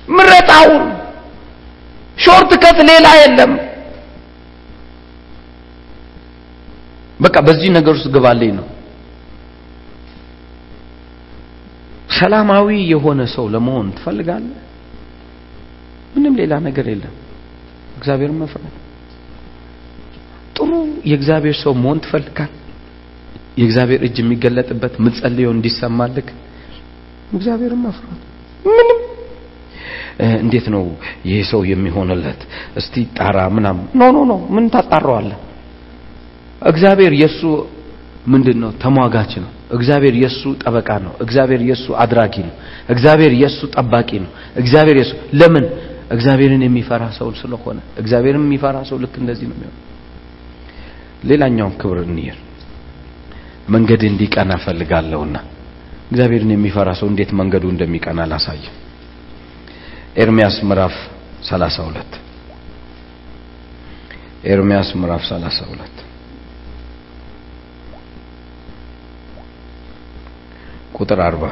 [0.10, 0.84] ምረጣውን
[2.18, 3.52] shortcut ሌላ የለም።
[7.20, 8.66] በቃ በዚህ ነገር ውስጥ ግባልኝ ነው።
[12.10, 14.60] ሰላማዊ የሆነ ሰው ለመሆን ትፈልጋለህ?
[16.14, 17.16] ምንም ሌላ ነገር የለም።
[17.98, 18.76] እግዚአብሔርን መፍራት።
[20.56, 20.72] ጥሩ
[21.10, 22.52] የእግዚአብሔር ሰው መሆን ትፈልጋል?
[23.58, 26.28] የእግዚአብሔር እጅ የሚገለጥበት የምጸልየው እንዲሰማልህ
[27.32, 28.22] እግዚአብሔርን መፍራት።
[28.70, 29.00] ምንም
[30.38, 30.84] እንዴት ነው
[31.28, 32.42] ይሄ ሰው የሚሆንለት?
[32.80, 35.40] እስቲ ጣራ ምናምን no no no ምን ታጣራዋለህ?
[36.64, 37.42] እግዚአብሔር የሱ
[38.28, 38.72] ምንድን ነው?
[38.82, 42.54] ተሟጋች ነው። እግዚአብሔር የሱ ጠበቃ ነው። እግዚአብሔር የሱ አድራጊ ነው።
[42.90, 45.66] እግዚአብሔር የሱ ጠባቂ ነው። እግዚአብሔር የሱ ለምን?
[46.12, 49.84] እግዚአብሔርን የሚፈራ ሰው ስለሆነ። እግዚአብሔርን የሚፈራ ሰው ልክ እንደዚህ ነው የሚሆነው።
[51.24, 52.38] ሌላኛውን ክብር እንየር።
[53.68, 55.36] መንገድ እንዲቀና ፈልጋለሁና
[56.12, 58.66] እግዚአብሔርን የሚፈራ ሰው እንዴት መንገዱ እንደሚቀና ላሳየ።
[60.18, 60.96] ኤርሚያስ ምዕራፍ
[61.44, 62.16] 32
[64.48, 66.07] ኤርሚያስ ምዕራፍ 32
[70.98, 71.52] ቁጥር 40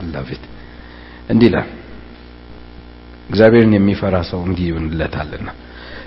[0.00, 0.42] አላፊት
[1.32, 1.68] እንዲህ ይላል
[3.30, 5.48] እግዚአብሔርን የሚፈራ ሰው እንዲህ ይሆንለታልና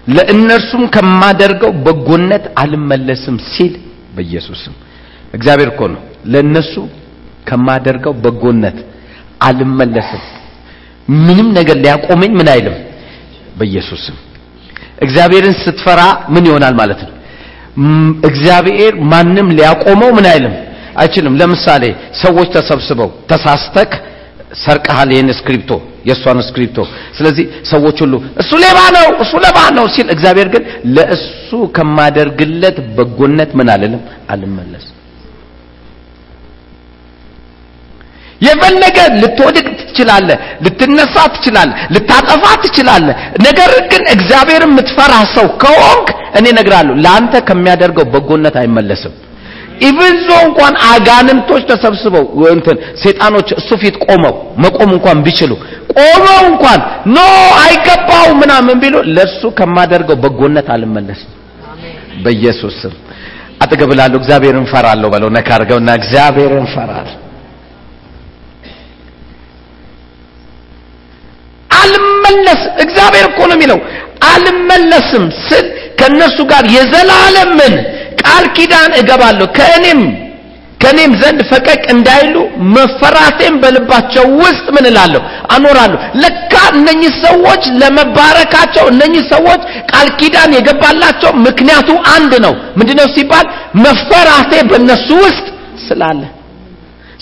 [0.08, 3.74] ለእነርሱም ከማደርገው በጎነት አልመለስም ሲል
[4.16, 4.74] በኢየሱስም።
[5.34, 6.02] እግዚአብሔር እኮ ነው
[6.34, 6.74] ለእነሱ
[7.48, 8.78] ከማደርገው በጎነት
[9.42, 10.24] አልመለስም።
[11.24, 12.76] ምንም ነገር ሊያቆመኝ ምን አይልም?
[13.58, 14.18] በኢየሱስም።
[15.06, 16.02] እግዚአብሔርን ስትፈራ
[16.34, 17.14] ምን ይሆናል ማለት ነው
[18.28, 20.54] እግዚአብሔር ማንም ሊያቆመው ምን አይልም?
[21.02, 21.84] አይችልም። ለምሳሌ
[22.24, 23.92] ሰዎች ተሰብስበው ተሳስተህ
[24.64, 25.72] ሰርቀሃል ይህን እስክሪፕቶ
[26.08, 26.78] የእሷን እስክሪፕቶ
[27.18, 30.64] ስለዚህ ሰዎች ሁሉ እሱ ሌባ ነው እሱ ሌባ ነው ሲል እግዚአብሔር ግን
[30.96, 34.02] ለእሱ ከማደርግለት በጎነት ምን አልልም?
[34.34, 34.86] አልመለስ
[38.42, 43.16] የፈለገ ልትወድቅ ትችላለህ ልትነሳ ትችላለህ ልታጠፋ ትችላለህ።
[43.48, 46.08] ነገር ግን እግዚአብሔር የምትፈራ ሰው ከሆንክ
[46.40, 49.14] እኔ ነግራለሁ ለአንተ ከሚያደርገው በጎነት አይመለስም።
[49.82, 54.34] even though እንኳን አጋንንቶች ተሰብስበው እንትን ሰይጣኖች እሱ ፊት ቆመው
[54.64, 55.52] መቆም እንኳን ቢችሉ
[55.96, 56.80] ቆመው እንኳን
[57.16, 57.20] ኖ
[57.64, 61.32] አይገባው ምናምን ቢሉ ለሱ ከማደርገው በጎነት አልመለስም።
[62.24, 62.94] በኢየሱስ ስም
[63.64, 65.50] አጠገብላለሁ እግዚአብሔርን ፈራለሁ በለው ነካ
[65.98, 67.18] እግዚአብሔርን ፈራለሁ
[71.84, 73.80] አልመለስ እግዚአብሔር እኮ ነው የሚለው።
[74.34, 75.66] አልመለስም ስል
[76.00, 77.74] ከነሱ ጋር የዘላለምን
[78.22, 80.02] ቃል ኪዳን እገባለሁ። ከእኔም
[80.82, 82.36] ከእኔም ዘንድ ፈቀቅ እንዳይሉ
[82.76, 85.22] መፈራቴም በልባቸው ውስጥ ምን እላለሁ?
[85.56, 89.62] አኖራለሁ። ለካ እነኚህ ሰዎች ለመባረካቸው እነኚህ ሰዎች
[89.92, 93.46] ቃል ኪዳን የገባላቸው ምክንያቱ አንድ ነው። ምንድነው ሲባል
[93.86, 95.46] መፈራቴ በእነሱ ውስጥ
[95.88, 96.22] ስላለ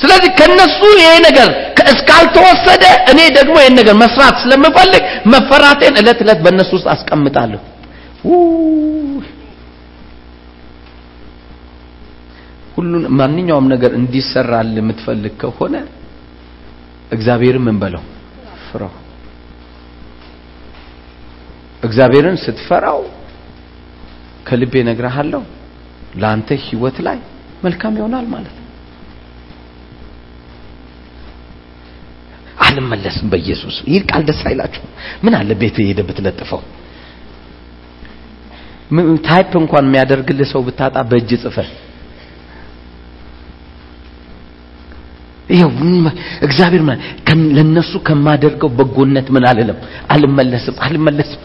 [0.01, 1.49] ስለዚህ ከነሱ ይሄ ነገር
[1.91, 7.61] እስካልተወሰደ እኔ ደግሞ ይሄን ነገር መስራት ስለምፈልግ መፈራቴን እለት እለት በእነሱ ውስጥ አስቀምጣለሁ።
[12.75, 15.75] ሁሉን ማንኛውም ነገር እንዲሰራል የምትፈልግ ከሆነ
[17.11, 18.03] እግዚአብሔርን ምን በለው
[18.65, 18.93] ፍራው።
[21.83, 22.99] እግዚአብሔርን ስትፈራው
[24.47, 25.41] ከልቤ ነግረሃለሁ
[26.21, 27.17] ለአንተ ህይወት ላይ
[27.63, 28.60] መልካም ይሆናል ማለት ነው
[32.71, 34.83] አልመለስም በኢየሱስ ይህ ቃል ደስ አይላችሁ?
[35.23, 36.61] ምን አለ ቤት ሄደ ብትለጥፈው?
[39.27, 41.57] type እንኳን የሚያደርግልህ ሰው ብታጣ በእጅ ጽፈ
[45.49, 45.69] ይኸው
[46.47, 46.81] እግዚአብሔር
[47.57, 49.77] ለነሱ ከማደርገው በጎነት ምን አልልም?
[50.13, 51.41] አልመለስም አልመለስም።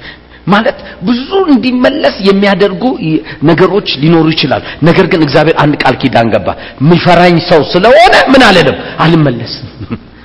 [0.46, 2.84] ማለት ብዙ እንዲመለስ የሚያደርጉ
[3.42, 6.48] ነገሮች ሊኖሩ ይችላሉ ነገር ግን እግዚአብሔር አንድ ቃል ኪዳን ገባ።
[6.80, 8.76] የሚፈራኝ ሰው ስለሆነ ምን አልልም?
[8.98, 9.66] አልመለስም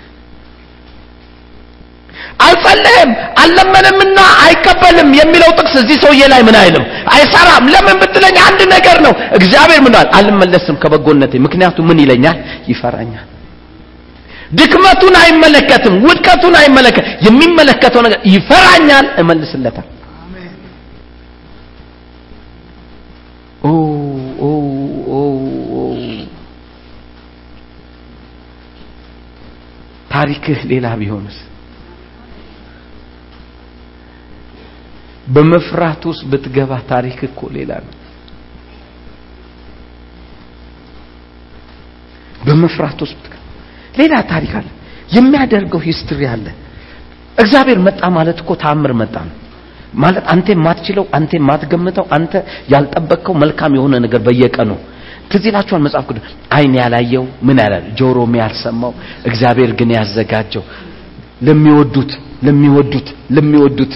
[2.43, 3.11] አልጸለየም
[3.41, 6.83] አልለመንምና አይቀበልም የሚለው ጥቅስ እዚህ ሰውዬ ላይ ምን አይልም?
[7.13, 12.37] አይሰራም። ለምን ብትለኝ አንድ ነገር ነው። እግዚአብሔር ምን አልመለስም ከበጎነቴ። ምክንያቱም ምን ይለኛል?
[12.71, 13.27] ይፈራኛል።
[14.51, 19.87] ድክመቱን አይመለከትም፣ ውድቀቱን አይመለከት። የሚመለከተው ነገር ይፈራኛል፣ እመልስለታል።
[30.11, 31.37] ታሪክህ ሌላ ቢሆንስ?
[35.33, 37.93] በመፍራት ውስጥ ብትገባ ታሪክ እኮ ሌላ ነው።
[42.45, 43.23] በመፍራት ውስጥ
[43.99, 44.67] ሌላ ታሪክ አለ።
[45.15, 46.45] የሚያደርገው history አለ።
[47.37, 49.37] እግዚአብሔር መጣ ማለት እኮ ተአምር መጣ ነው
[49.95, 52.33] ማለት አንተ የማትችለው አንተ የማትገምተው አንተ
[52.73, 54.71] ያልጠበቅከው መልካም የሆነ ነገር በየቀኑ
[55.31, 55.45] ትዝ
[55.85, 56.23] መጽሐፍ ቅዱስ
[56.55, 58.93] አይን ያላየው ምን ይላል ጆሮም ያልሰማው
[59.29, 60.63] እግዚአብሔር ግን ያዘጋጀው
[61.41, 62.11] ለሚወዱት
[62.45, 63.93] ለሚወዱት ለሚወዱት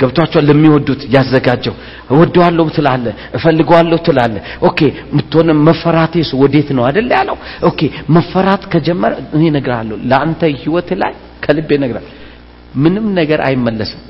[0.00, 1.74] ገብቷቸዋል ለሚወዱት ያዘጋጀው።
[2.12, 4.34] እወደዋለሁ ትላለ እፈልገዋለሁ ትላለ
[4.68, 4.80] okay
[5.16, 7.36] ምትሆነ መፈራቴስ ወዴት ነው አይደል ያለው?
[7.70, 7.80] okay
[8.16, 11.12] መፈራት ከጀመረ እኔ እነግርሃለሁ ለአንተ ህይወት ላይ
[11.44, 12.12] ከልቤ እነግርሃለሁ።
[12.76, 14.02] ምንም ነገር አይመለስም።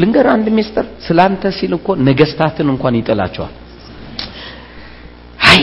[0.00, 3.52] ልንገር አንድ ሚስጥር ስላንተ ሲል እኮ ነገስታትን እንኳን ይጥላቸዋል
[5.48, 5.60] አይ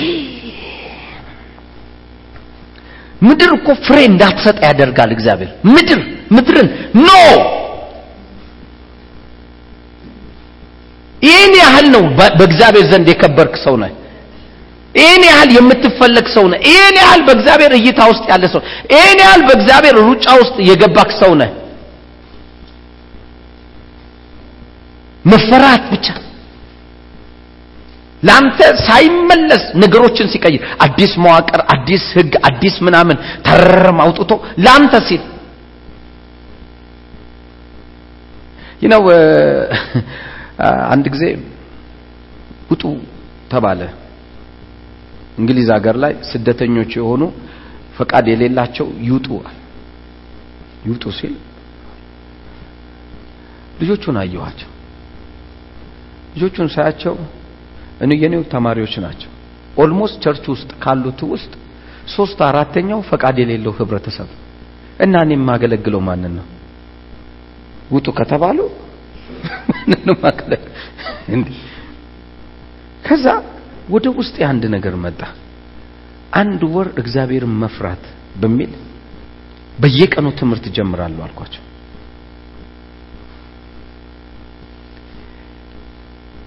[3.21, 5.99] ምድር እኮ ፍሬ እንዳትሰጥ ያደርጋል እግዚአብሔር። ምድር
[6.35, 6.67] ምድርን
[6.99, 7.09] ኖ
[11.23, 12.03] ይህን ያህል ነው
[12.37, 13.91] በእግዚአብሔር ዘንድ የከበርክ ሰው ነህ።
[14.95, 18.61] ይህን ያህል የምትፈለግ ሰው ነህ። ይህን ያህል በእግዚአብሔር እይታ ውስጥ ያለ ሰው
[18.93, 21.51] ይህን ያህል በእግዚአብሔር ሩጫ ውስጥ የገባክ ሰው ነህ።
[25.25, 26.07] መፈራት ብቻ።
[28.23, 34.31] ለአንተ ሳይመለስ ነገሮችን ሲቀይር አዲስ መዋቅር አዲስ ህግ አዲስ ምናምን ተረም አውጥቶ
[34.63, 35.23] ለአንተ ሲል
[38.81, 39.03] ይነው
[40.93, 41.25] አንድ ጊዜ
[42.71, 42.83] ውጡ
[43.51, 43.81] ተባለ።
[45.39, 47.21] እንግሊዝ ሀገር ላይ ስደተኞች የሆኑ
[47.97, 49.27] ፈቃድ የሌላቸው ይውጡ
[50.85, 51.33] ይውጡ ሲል
[53.81, 54.69] ልጆቹን አየኋቸው።
[56.35, 57.15] ልጆቹን ሳያቸው
[58.03, 59.31] እኔ የኔው ተማሪዎች ናቸው።
[59.77, 61.51] almost church ውስጥ ካሉት ውስጥ
[62.15, 64.29] ሶስት አራተኛው ፈቃድ የሌለው ህብረተሰብ
[64.99, 66.47] እና እኔ የማገለግለው ማንን ነው?
[67.91, 68.59] ውጡ ከተባሉ
[73.03, 73.25] ከዛ
[73.89, 75.21] ወደ ውስጥ አንድ ነገር መጣ።
[76.33, 78.03] አንድ ወር እግዚአብሔርን መፍራት
[78.41, 78.71] በሚል
[79.77, 81.63] በየቀኑ ትምህርት ጀምራለሁ አልኳቸው።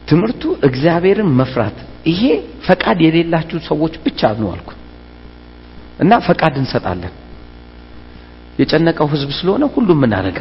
[0.08, 1.78] ትምህርቱ እግዚአብሔርን መፍራት
[2.10, 2.22] ይሄ
[2.66, 4.70] ፈቃድ የሌላችሁ ሰዎች ብቻ ነው አልኩ።
[6.02, 7.14] እና ፈቃድ እንሰጣለን።
[8.58, 10.38] የጨነቀው ህዝብ ስለሆነ ሁሉም ምን አደረገ?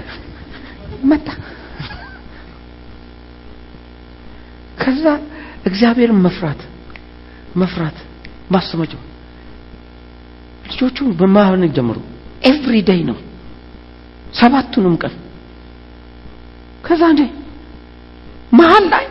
[1.03, 1.27] መጣ
[4.77, 5.03] ከዛ
[5.69, 6.61] እግዚአብሔርን መፍራት
[7.61, 7.97] መፍራት
[8.53, 9.01] ማስመጀው
[10.65, 11.97] ልጆቹ በማህን ጀምሩ
[12.49, 13.17] ኤቭሪ ዴይ ነው።
[14.33, 15.13] ሰባቱንም ቀን።
[16.83, 17.21] ከዛ እንዴ?
[18.51, 19.05] መሀል ላይ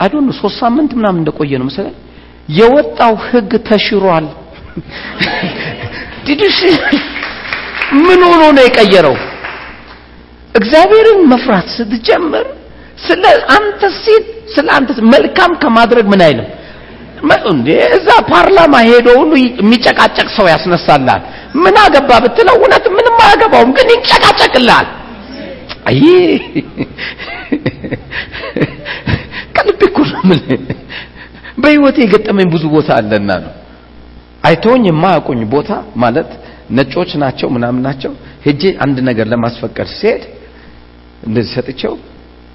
[0.00, 1.94] አይዶን ሶስት ሳምንት ምናምን እንደቆየ ነው መሰለኝ።
[2.58, 4.26] የወጣው ህግ ተሽሯል።
[6.26, 6.58] ዲድሽ
[7.98, 9.16] ምን ሆኖ ነው የቀየረው?
[10.54, 12.46] እግዚአብሔርን መፍራት ስትጀምር
[12.98, 13.24] ስለ
[13.56, 14.22] አንተ ሲል
[14.54, 16.48] ስለ አንተ መልካም ከማድረግ ምን አይልም?
[17.96, 21.22] እዛ ፓርላማ ሄዶ ሁሉ የሚጨቃጨቅ ሰው ያስነሳላል
[21.62, 24.86] ምን አገባ ብትለው እውነት ምንም አያገባውም ግን ይጨቃጨቅላል
[25.88, 26.00] አይ!
[30.10, 30.60] ነው የምልህ።
[31.62, 33.52] በህይወቴ የገጠመኝ ብዙ ቦታ አለና ነው።
[34.48, 35.70] አይተውኝ የማያውቁኝ ቦታ
[36.02, 36.30] ማለት
[36.70, 38.12] ነጮች ናቸው ምናምን ናቸው።
[38.46, 40.22] ሄጄ አንድ ነገር ለማስፈቀድ ሲሄድ
[41.26, 41.94] እንደዚህ ሰጥቼው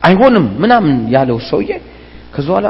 [0.03, 1.71] አይሆንም ምናምን ያለው ሰውዬ
[2.33, 2.67] ከዛ በኋላ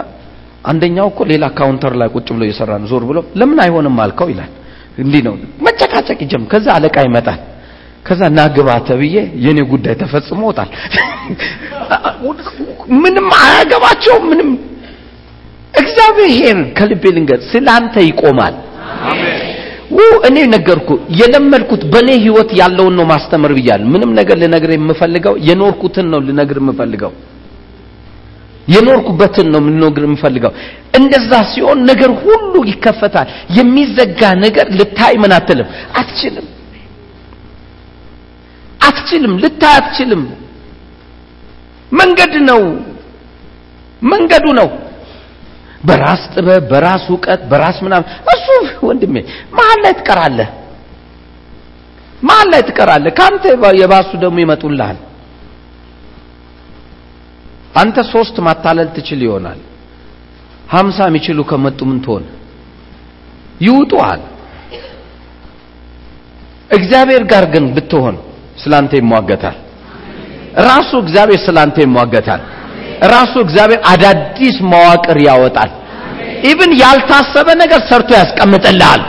[0.66, 4.52] አንደኛው እኮ ሌላ counter ላይ ቁጭ ብሎ እየሰራ ነው። ዞር ብሎ ለምን አይሆንም አልከው ይላል።
[4.98, 5.34] እንዲህ ነው።
[5.68, 7.40] መጨቃጨቅ ይጀም ከዛ አለቃ ይመጣል።
[8.06, 10.70] ከዛ ና ግባ ተብዬ የኔ ጉዳይ ተፈጽሞ ወጣል።
[13.04, 14.50] ምንም አያገባቸው ምንም።
[15.74, 18.56] እግዚአብሔር ከልቤ ልንገር ስላንተ ይቆማል
[20.28, 20.90] እኔ ነገርኩ።
[21.20, 27.12] የለመድኩት በእኔ ህይወት ያለውን ነው ማስተምር ብያለሁ። ምንም ነገር ልነግር የምፈልገው የኖርኩትን ነው ልነግር የምፈልገው።
[28.68, 30.52] የኖርኩበትን ነው ልነግር የምፈልገው።
[30.98, 33.28] እንደዛ ሲሆን ነገር ሁሉ ይከፈታል።
[33.58, 35.68] የሚዘጋ ነገር ልታይ ምን አትልም?
[36.00, 36.48] አትችልም።
[38.82, 40.24] አትችልም። ልታይ አትችልም።
[41.92, 42.62] መንገድ ነው።
[44.02, 44.68] መንገዱ ነው
[45.84, 48.46] በራስ ጥበብ በራስ እውቀት በራስ ምናምን። እሱ
[48.88, 49.16] ወንድሜ
[49.54, 50.50] መሀል ላይ ትቀራለህ።
[52.24, 53.44] መሀል ላይ ትቀራለህ። ከአንተ
[53.82, 54.98] የባሱ ደግሞ ይመጡልሃል።
[57.76, 59.60] አንተ ሶስት ማታለል ትችል ይሆናል።
[60.72, 62.24] ሀምሳ የሚችሉ ከመጡ ምን ትሆን?
[63.62, 64.22] ይውጡሃል።
[66.72, 68.16] እግዚአብሔር ጋር ግን ብትሆን
[68.62, 69.58] ስላንተ ይሟገታል።
[70.68, 72.42] ራሱ እግዚአብሔር ስላንተ ይሟገታል።
[73.12, 75.72] ራሱ እግዚአብሔር አዳዲስ መዋቅር ያወጣል።
[76.50, 79.02] even ያልታሰበ ነገር ሰርቶ ያስቀምጥልሃል።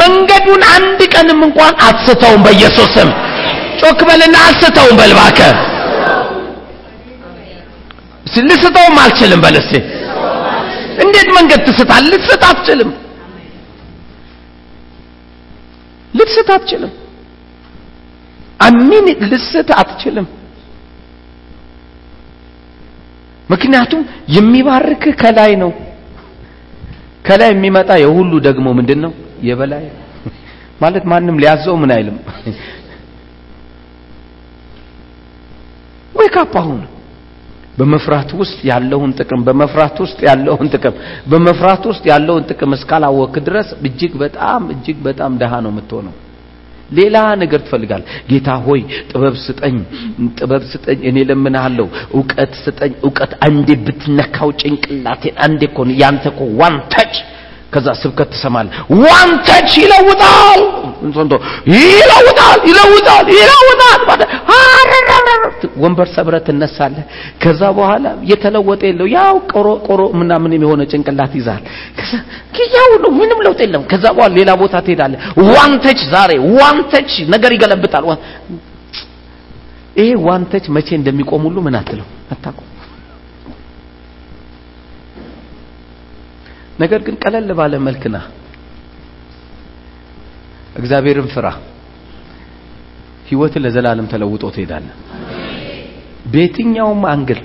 [0.00, 3.10] መንገዱን አንድ ቀንም እንኳን አትስተውም። በኢየሱስ ስም
[3.80, 5.52] ጮክ በልና አልስተውም በል እባክህ።
[8.26, 9.74] እስኪ ልስተውም አልችልም በል እስኪ።
[11.04, 12.04] እንዴት መንገድ ትስታል?
[12.12, 12.90] ልትስት አትችልም።
[16.14, 16.92] ልትስት አትችልም።
[18.60, 20.26] አሚን ልትስት አትችልም።
[23.50, 24.02] ምክንያቱም
[24.34, 25.70] የሚባርክህ ከላይ ነው።
[27.26, 29.12] ከላይ የሚመጣ የሁሉ ደግሞ ምንድን ነው?
[29.42, 29.84] የበላይ
[30.82, 32.16] ማለት ማንም ሊያዘው ምን አይልም።
[36.18, 36.80] ወይ ካፓሁን
[37.78, 40.94] በመፍራት ውስጥ ያለውን ጥቅም በመፍራት ውስጥ ያለውን ጥቅም
[41.30, 46.14] በመፍራት ውስጥ ያለውን ጥቅም እስካላወቅ ድረስ እጅግ በጣም እጅግ በጣም ደሃ ነው የምትሆነው።
[46.90, 48.80] ሌላ ነገር ትፈልጋል። ጌታ ሆይ
[49.10, 49.76] ጥበብ ስጠኝ፣
[50.38, 56.76] ጥበብ ስጠኝ፣ እኔ ለምንሃለሁ፣ እውቀት ስጠኝ። እውቀት አንዴ ብትነካው ጭንቅላቴን አንዴ እኮ ያንተ እኮ one
[56.92, 57.14] touch
[57.72, 60.60] ከዛ ስብከት ትሰማለህ። one touch ይለውጣል፣
[61.04, 61.16] እንቶ
[61.74, 64.22] ይለውጣል፣ ይለውጣል፣ ይለውጣል
[65.82, 67.04] ወንበር ሰብረህ ትነሳለህ።
[67.42, 71.62] ከዛ በኋላ የተለወጠ የለው ያው ቆርቆሮ ምናምን የሆነ ጭንቅላት ይዛል።
[72.76, 77.50] ያው ምንም ለውጥ የለም። ከዛ በኋላ ሌላ ቦታ ትሄዳለህ። one touch ዛሬ one touch ነገር
[77.56, 78.04] ይገለብጣል።
[79.96, 82.66] ይሄ one touch መቼ እንደሚቆም ሁሉ ምን አትለው አታውቅም።
[86.80, 88.16] ነገር ግን ቀለል ባለ መልክና
[90.76, 91.46] እግዚአብሔርን ፍራ።
[93.28, 94.94] ህይወት ለዘላለም ተለውጦ ትሄዳለህ።
[96.32, 97.40] በየትኛውም angle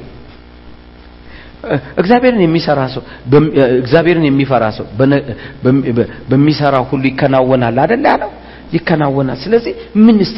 [2.01, 3.03] እግዚአብሔርን የሚሰራ ሰው
[3.81, 4.85] እግዚአብሔርን የሚፈራ ሰው
[6.31, 8.31] በሚሰራው ሁሉ ይከናወናል አይደል ያለው
[8.73, 9.73] ይከናወናል። ስለዚህ
[10.05, 10.37] ምን እስቲ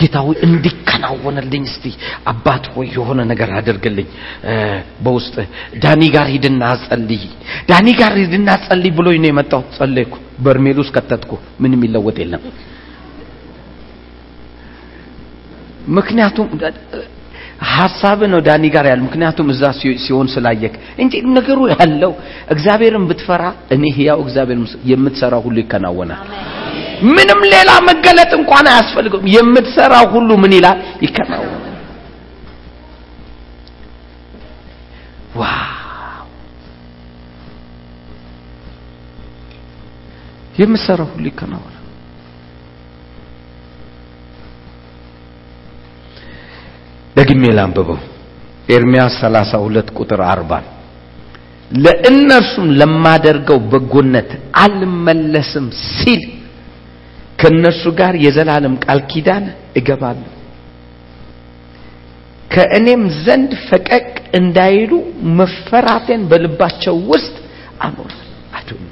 [0.00, 1.84] ጌታ ሆይ እንዲከናወንልኝ እስቲ
[2.32, 4.08] አባት ሆይ የሆነ ነገር አድርግልኝ።
[5.04, 5.36] በውስጥ
[5.84, 7.22] ዳኒ ጋር ሂድና ጸልይ፣
[7.70, 12.42] ዳኒ ጋር ሂድና ጸልይ ብሎኝ ነው የመጣው። ጸለይኩ፣ በርሜል ውስጥ ከተትኩ፣ ምንም ይለወጥ የለም።
[15.90, 16.48] ምክንያቱም
[17.58, 19.62] ሀሳብ ነው ዳኒ ጋር ያለ ምክንያቱም እዛ
[20.04, 22.12] ሲሆን ስላየክ እንጂ ነገሩ ያለው
[22.54, 23.44] እግዚአብሔርን ብትፈራ
[23.74, 24.58] እኔ ሕያው እግዚአብሔር
[24.90, 26.22] የምትሰራው ሁሉ ይከናወናል።
[27.10, 30.78] ምንም ሌላ መገለጥ እንኳን አያስፈልገውም። የምትሰራው ሁሉ ምን ይላል?
[31.04, 31.54] ይከናወናል።
[35.40, 36.26] wow!
[40.58, 41.77] የምትሰራው ሁሉ ይከናወናል።
[47.18, 47.98] ደግሜ ላንብበው።
[48.74, 50.64] ኤርሚያስ 32 ቁጥር 40
[51.70, 54.30] ለእነርሱም ለማደርገው በጎነት
[54.62, 56.22] አልመለስም ሲል
[57.40, 59.44] ከእነርሱ ጋር የዘላለም ቃል ኪዳን
[59.80, 60.30] እገባለሁ
[62.50, 64.06] ከእኔም ዘንድ ፈቀቅ
[64.38, 64.92] እንዳይሉ
[65.38, 67.34] መፈራቴን በልባቸው ውስጥ
[67.80, 68.24] አኖራለሁ።
[68.58, 68.84] አዱኝ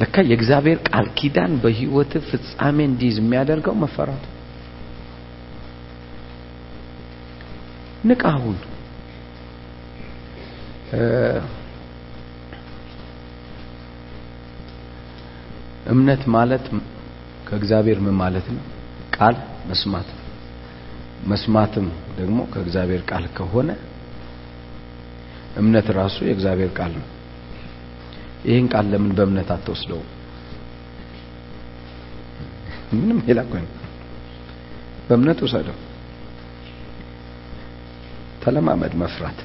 [0.00, 4.24] ለካ የእግዚአብሔር ቃል ኪዳን በህይወት ፍጻሜ እንዲይዝ የሚያደርገው መፈራቱ።
[8.04, 8.58] ንቃሁን
[15.90, 16.64] እምነት ማለት
[17.48, 18.64] ከእግዚአብሔር ምን ማለት ነው?
[19.16, 19.36] ቃል
[19.68, 20.08] መስማት
[21.26, 21.86] መስማትም
[22.18, 23.70] ደግሞ ከእግዚአብሔር ቃል ከሆነ
[25.58, 27.06] እምነት ራሱ የእግዚአብሔር ቃል ነው።
[28.44, 30.00] ይህን ቃል ለምን በእምነት አትወስደው?
[32.94, 33.40] ምንም ሌላ
[35.08, 35.76] በእምነት ውሰደው።
[38.42, 39.38] ተለማመድ መፍራት።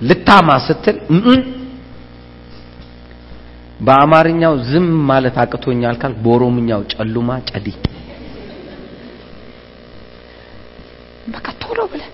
[0.00, 0.96] ልታማ ስትል
[3.80, 7.68] በአማርኛው ዝም ማለት አቅቶኛል ካል በኦሮምኛው ጨሉማ ጨዲ
[11.32, 12.08] በቃ ቶሎ ብለህ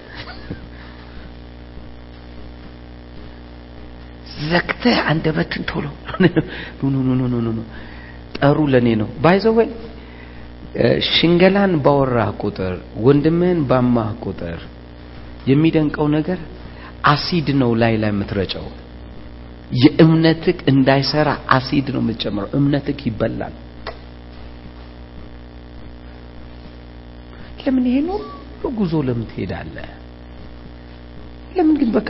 [4.77, 5.85] ዘግተህ አንደበትን ቶሎ
[8.37, 9.69] ጠሩ ለኔ ነው። by the way
[11.09, 12.75] ሽንገላን ባወራ ቁጥር
[13.05, 14.59] ወንድምህን ባማህ ቁጥር
[15.51, 16.41] የሚደንቀው ነገር
[17.13, 18.67] አሲድ ነው ላይ ላይ የምትረጨው።
[19.77, 23.55] የእምነትክ እንዳይሰራ አሲድ ነው የምትጨምረው። እምነትክ ይበላል።
[27.61, 28.27] ለምን ይሄን ሁሉ
[28.79, 29.27] ጉዞ ለምን
[31.57, 32.09] ለምን ግን በቃ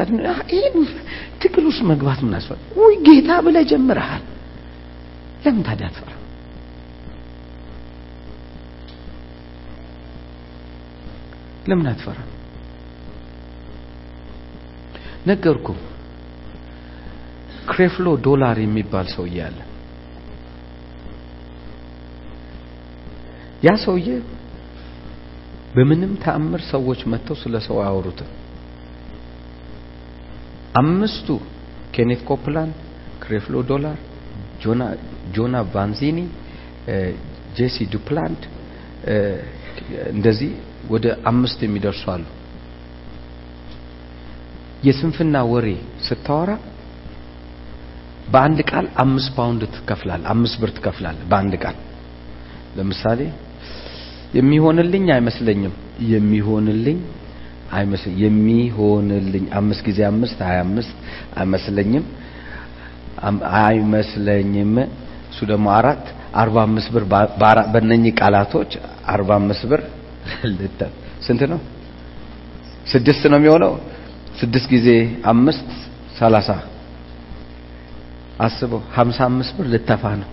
[0.52, 0.76] ይሄን
[1.42, 4.24] ትግል ውስጥ መግባት ምን አስፈል ወይ ጌታ ብለህ ጀምረሃል
[5.44, 6.12] ለምን ታዲያ አትፈራ
[11.66, 12.18] ለምን አትፈራ
[15.26, 15.68] ነገርኩ
[17.70, 19.58] ክሬፍሎ ዶላር የሚባል ሰውዬ አለ።
[23.62, 24.08] ያ ሰውዬ
[25.74, 28.28] በምንም ተአምር ሰዎች መጥተው ስለ ሰው አያወሩትም።
[30.76, 31.28] አምስቱ
[31.94, 32.74] ኬኔት ኮፕላንድ፣
[33.22, 33.98] ክሬፍሎ ዶላር፣
[35.34, 36.18] ጆን አቫንዚኒ፣
[37.56, 38.42] ጄሲ ዱፕላንድ
[40.12, 40.50] እንደዚህ
[40.92, 42.24] ወደ አምስት የሚደርሱ አሉ።
[44.86, 45.68] የስንፍና ወሬ
[46.06, 46.50] ስታወራ
[48.32, 51.76] በአንድ ቃል አምስት ፓውንድ ትከፍላል፣ አምስት ብር ትከፍላል በአንድ ቃል።
[52.76, 53.20] ለምሳሌ
[54.38, 55.74] የሚሆንልኝ አይመስለኝም፣
[56.12, 56.98] የሚሆንልኝ
[57.72, 60.94] አይመስል የሚሆንልኝ አምስት ጊዜ አምስት ሀያ አምስት
[61.36, 62.04] አይመስለኝም
[63.58, 64.72] አይመስለኝም
[65.30, 66.04] እሱ ደግሞ አራት
[66.34, 67.04] አርባ አምስት ብር
[67.72, 68.72] በእነኚህ ቃላቶች
[69.06, 69.80] አርባ አምስት ብር
[71.26, 71.60] ስንት ነው?
[72.86, 73.72] ስድስት ነው የሚሆነው።
[74.40, 74.88] ስድስት ጊዜ
[75.24, 75.68] አምስት
[76.18, 76.48] ሰላሳ
[78.40, 80.30] አስበው ሀምሳ አምስት ብር ልተፋ ነው።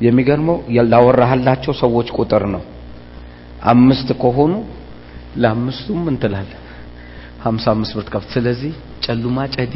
[0.00, 0.56] የሚገርመው
[0.92, 2.62] ላወራህላቸው ሰዎች ቁጥር ነው።
[3.64, 4.52] አምስት ከሆኑ
[5.40, 6.00] ለአምስቱም
[7.44, 8.72] ሀምሳ አምስት ብር ትከፍል። ስለዚህ
[9.04, 9.74] ጨሉማ ጨዲ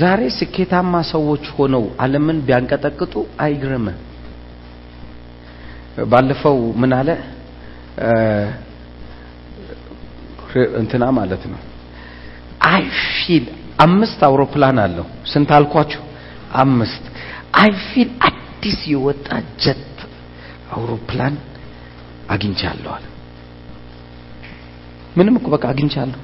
[0.00, 3.14] ዛሬ ስኬታማ ሰዎች ሆነው ዓለምን ቢያንቀጠቅጡ
[3.44, 3.86] አይግረም።
[6.12, 7.08] ባለፈው ምን አለ
[10.80, 11.60] እንትና ማለት ነው
[12.70, 13.44] አይ ፊል
[13.84, 16.00] አምስት አውሮፕላን አለው። ስንት አልኳችሁ?
[16.62, 17.04] አምስት
[17.60, 18.10] አይ ፊል
[18.62, 19.28] አዲስ የወጣ
[19.62, 19.96] ጀት
[20.74, 21.34] አውሮፕላን
[22.32, 23.04] አግኝቻለሁ አለ።
[25.16, 26.20] ምንም እኮ በቃ አግኝቻለሁ።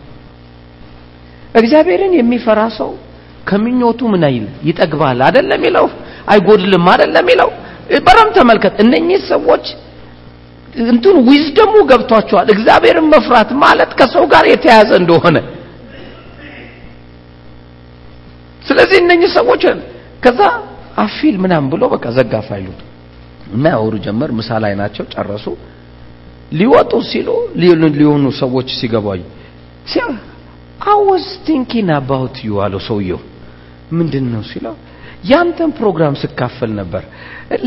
[1.55, 2.91] እግዚአብሔርን የሚፈራ ሰው
[3.45, 4.47] ከምኞቱ ምን አይል?
[4.69, 5.87] ይጠግባል አይደለም ይለው
[6.33, 7.51] አይጎድልም አይደለም ይለው
[8.07, 9.67] በረም ተመልከት። እነኚህ ሰዎች
[10.89, 15.37] እንትን ዊዝደሙ ገብቷቸዋል። እግዚአብሔርን መፍራት ማለት ከሰው ጋር የተያያዘ እንደሆነ።
[18.63, 19.63] ስለዚህ እነኚህ ሰዎች
[20.23, 20.41] ከዛ
[20.99, 22.79] አፊል ምናምን ብሎ በቃ ዘጋ ፋይሉን
[23.57, 25.47] እና ያወሩ ጀመር ምሳ ላይ ናቸው ጨረሱ።
[26.53, 27.29] ሊወጡ ሲሉ
[27.99, 29.21] ሊሆኑ ሰዎች ሲገባዩ
[31.09, 33.21] was thinking about you አለው ሰውየው።
[33.99, 34.75] ምንድን ነው ሲለው
[35.31, 37.05] ያንተን ፕሮግራም ስካፈል ነበር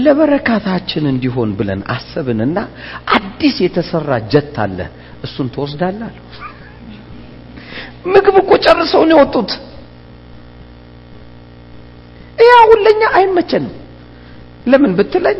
[0.05, 2.57] ለበረካታችን እንዲሆን ብለን አሰብንና
[3.15, 4.79] አዲስ የተሰራ ጀት አለ
[5.25, 6.25] እሱን ትወስዳለህ አለው።
[8.13, 9.51] ምግብ እኮ ጨርሰው ነው የወጡት
[12.41, 13.73] ይህ አሁን ለኛ አይመቸንም።
[14.65, 15.39] ለምን ብትለኝ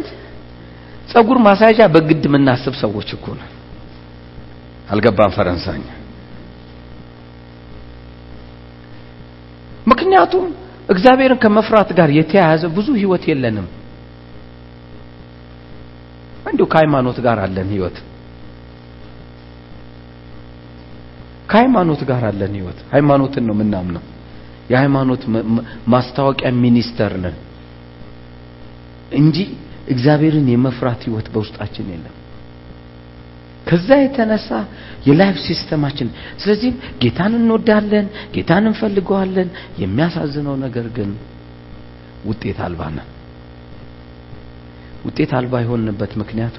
[1.10, 3.48] ጸጉር ማሳያዣ በግድ የምናስብ ሰዎች እኮ ነው
[4.90, 5.84] አልገባም ፈረንሳኛ
[9.88, 10.46] ምክንያቱም
[10.90, 13.68] እግዚአብሔርን ከመፍራት ጋር የተያያዘ ብዙ ህይወት የለንም።
[16.46, 17.98] እንዲሁ ከሃይማኖት ጋር አለን ህይወት።
[21.50, 24.04] ከሃይማኖት ጋር አለን ህይወት። ሃይማኖትን ነው የምናምነው
[24.72, 25.24] የሃይማኖት
[25.94, 27.38] ማስታወቂያ ሚኒስተር ነን
[29.20, 29.38] እንጂ
[29.94, 32.16] እግዚአብሔርን የመፍራት ህይወት በውስጣችን የለም።
[33.68, 34.50] ከዛ የተነሳ
[35.08, 36.08] የ life system ኣችን
[36.42, 38.06] ስለዚህም ጌታን እንወዳለን
[38.36, 39.50] ጌታን እንፈልገዋለን
[39.82, 41.12] የሚያሳዝነው ነገር ግን
[42.30, 43.10] ውጤት አልባ ነን
[45.06, 46.58] ውጤት አልባ የሆንበት ምክንያቱ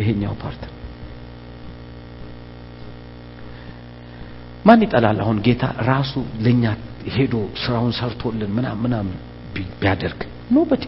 [0.00, 0.62] ይሄኛው part
[4.64, 5.18] ማን ይጠላል?
[5.24, 6.12] አሁን ጌታ ራሱ
[6.44, 6.64] ለኛ
[7.14, 9.14] ሄዶ ስራውን ሰርቶልን ምናምን ምናምን
[9.80, 10.20] ቢያደርግ
[10.54, 10.84] nobody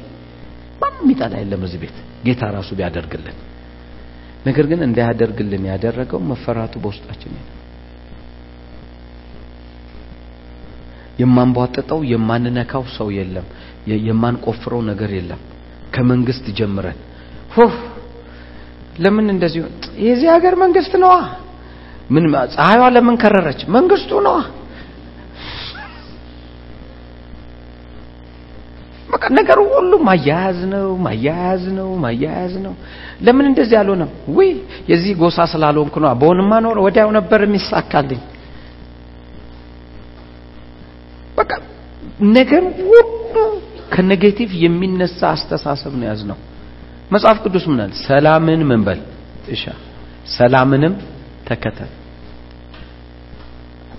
[0.82, 1.96] ማንም ይጠላ የለም እዚህ ቤት።
[2.26, 3.36] ጌታ ራሱ ቢያደርግልን።
[4.46, 7.44] ነገር ግን እንዳያደርግልን ያደረገው መፈራቱ በውስጣችን ነው
[11.20, 13.46] የማንቧጥጠው የማንነካው ሰው የለም።
[14.06, 15.40] የማንቆፍረው ነገር የለም።
[15.94, 16.98] ከመንግስት ጀምረን
[17.56, 17.74] ሆፍ
[18.98, 19.60] ለምን እንደዚህ
[20.06, 21.14] የዚህ ሀገር መንግስት ነዋ።
[22.10, 23.60] ምን ፀሐይዋ ለምን ከረረች?
[23.76, 24.36] መንግስቱ ነዋ
[29.22, 32.72] በቃ ነገሩ ሁሉ ማያያዝ ነው ማያያዝ ነው ማያያዝ ነው።
[33.20, 34.08] ለምን እንደዚህ አልሆነም?
[34.36, 34.50] ውይ
[34.90, 38.22] የዚህ ጎሳ ስላልሆንኩ ነው። በሆንማ ኖር ወዲያው ነበር የሚሳካልኝ።
[41.38, 41.50] በቃ
[42.36, 43.36] ነገር ሁሉ
[43.92, 46.38] ከ negative የሚነሳ አስተሳሰብ ነው ያዝነው
[47.10, 49.00] መጽሐፍ ቅዱስ ምናል ሰላምን ምን በል?
[49.48, 49.64] እሻ
[50.36, 50.94] ሰላምንም
[51.48, 51.90] ተከተል።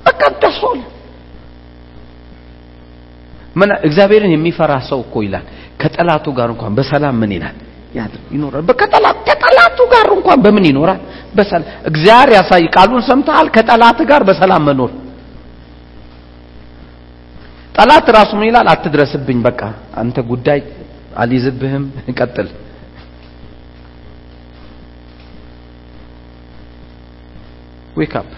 [0.06, 0.80] በቃ that's all
[3.56, 5.46] ምን እግዚአብሔርን የሚፈራ ሰው እኮ ይላል።
[5.82, 7.56] ከጠላቱ ጋር እንኳን በሰላም ምን ይላል?
[8.34, 8.64] ይኖራል።
[9.28, 11.00] ከጠላቱ ጋር እንኳን በምን ይኖራል?
[11.36, 13.48] በሰላም እግዚአብሔር ያሳይ ቃሉን ሰምተሃል?
[13.56, 14.92] ከጠላት ጋር በሰላም መኖር።
[17.78, 18.68] ጠላት ራሱ ምን ይላል?
[18.74, 19.62] አትድረስብኝ በቃ
[19.96, 20.60] አንተ ጉዳይ
[21.16, 21.84] አልይዝብህም
[22.20, 22.48] ቀጥል።
[27.98, 28.30] wake up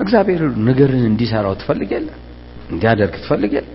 [0.00, 2.08] እግዚአብሔር ነገርን እንዲሰራው ትፈልግ የለ
[2.72, 3.68] እንዲያደርግ ትፈልግ የለ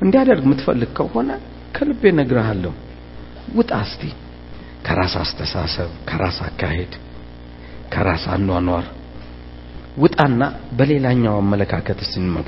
[0.00, 1.30] እንዲያደርግ የምትፈልግ ከሆነ
[1.76, 2.72] ከልቤ ነግርሃለሁ
[3.58, 4.02] ውጣ እስቲ።
[4.86, 6.92] ከራስ አስተሳሰብ ከራስ አካሄድ
[7.92, 8.86] ከራስ አኗኗር
[10.02, 10.42] ውጣና
[10.78, 12.46] በሌላኛው አመለካከት ስንመግ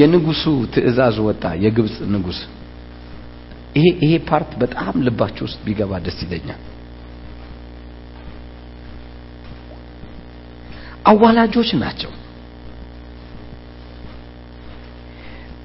[0.00, 0.42] የንጉሱ
[0.74, 2.40] ትእዛዝ ወጣ የግብፅ ንጉስ።
[3.76, 6.60] ይሄ ይሄ part በጣም ልባችሁ ውስጥ ቢገባ ደስ ይለኛል።
[11.10, 12.10] አዋላጆች ናቸው።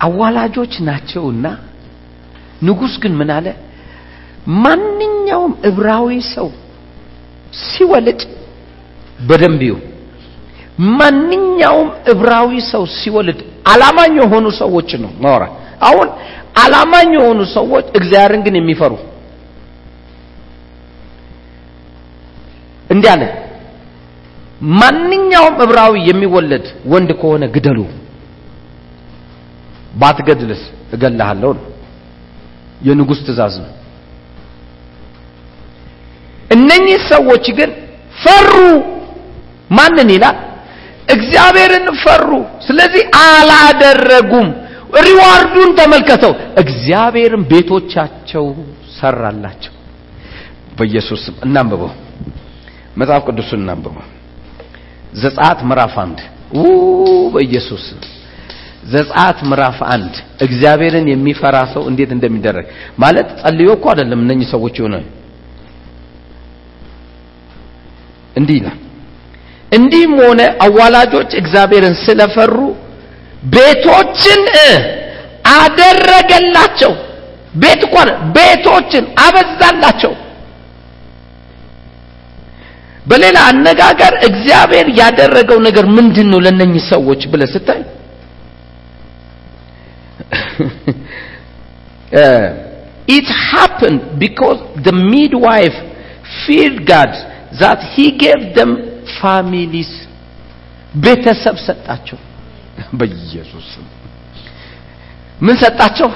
[0.06, 1.46] አዋላጆች ናቸውና
[2.62, 3.48] ንጉስ ግን ምን አለ?
[4.64, 6.48] ማንኛውም እብራዊ ሰው
[7.66, 8.22] ሲወልድ
[9.20, 9.62] በደንብ
[10.98, 15.44] ማንኛውም እብራዊ ሰው ሲወልድ አላማኝ የሆኑ ሰዎች ነው። ማወራ
[15.88, 16.08] አሁን
[16.64, 18.94] አላማኝ የሆኑ ሰዎች እግዚአብሔርን ግን የሚፈሩ
[22.90, 23.24] እንዲህ አለ።
[24.78, 27.80] ማንኛውም እብራዊ የሚወለድ ወንድ ከሆነ ግደሉ።
[29.94, 30.62] ባትገድልስ?
[30.94, 31.66] እገልሃለሁ ነው።
[32.82, 33.72] የንጉስ ትእዛዝ ነው።
[36.56, 37.72] እነኚህ ሰዎች ግን
[38.16, 38.54] ፈሩ።
[39.70, 40.38] ማንን ይላል
[41.08, 42.30] እግዚአብሔርን ፈሩ።
[42.68, 44.48] ስለዚህ አላደረጉም።
[45.06, 48.46] ሪዋርዱን ተመልከተው። እግዚአብሔርን ቤቶቻቸው
[48.98, 49.74] ሰራላቸው።
[50.78, 51.92] በኢየሱስ እናንብበው።
[52.98, 54.06] መጽሐፍ ቅዱስን እናንብበው።
[55.22, 56.20] ዘጸአት ምዕራፍ አንድ።
[57.34, 57.86] በኢየሱስ
[58.88, 60.14] ዘጸአት ምዕራፍ አንድ።
[60.46, 62.66] እግዚአብሔርን የሚፈራ ሰው እንዴት እንደሚደረግ
[62.98, 64.96] ማለት ጸልዮ እኮ አይደለም። እነኚህ ሰዎች የሆነ
[68.36, 68.78] እንዲህ ይላል
[69.72, 72.58] እንዲህም ሆነ አዋላጆች እግዚአብሔርን ስለፈሩ
[73.54, 74.42] ቤቶችን
[75.56, 76.94] አደረገላቸው።
[77.56, 77.96] ቤት እኮ
[78.38, 80.14] ቤቶችን አበዛላቸው።
[83.06, 87.82] በሌላ አነጋገር እግዚአብሔር ያደረገው ነገር ምንድን ነው ለነኚህ ሰዎች ብለ ስታይ?
[93.10, 95.78] it happened because the midwife
[96.42, 97.12] feared God
[97.60, 98.72] that he gave them
[99.20, 99.92] families
[100.98, 102.18] ቤተሰብ ሰጣቸው?
[102.94, 103.70] በኢየሱስ
[105.42, 106.10] ምን ሰጣቸው?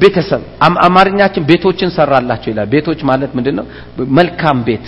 [0.00, 0.40] ቤተሰብ።
[0.86, 3.64] አማርኛችን ቤቶችን ሰራላቸው ይላል። ቤቶች ማለት ምንድነው?
[4.18, 4.86] መልካም ቤት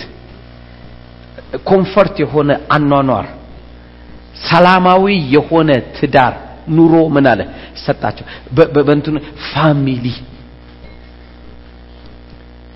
[1.63, 3.25] ኮምፈርት የሆነ አኗኗር
[4.49, 5.05] ሰላማዊ
[5.35, 6.33] የሆነ ትዳር
[6.75, 7.41] ኑሮ ምን አለ?
[7.85, 8.25] ሰጣቸው።
[8.79, 9.15] በእንትኑ
[9.49, 10.05] ፋሚሊ።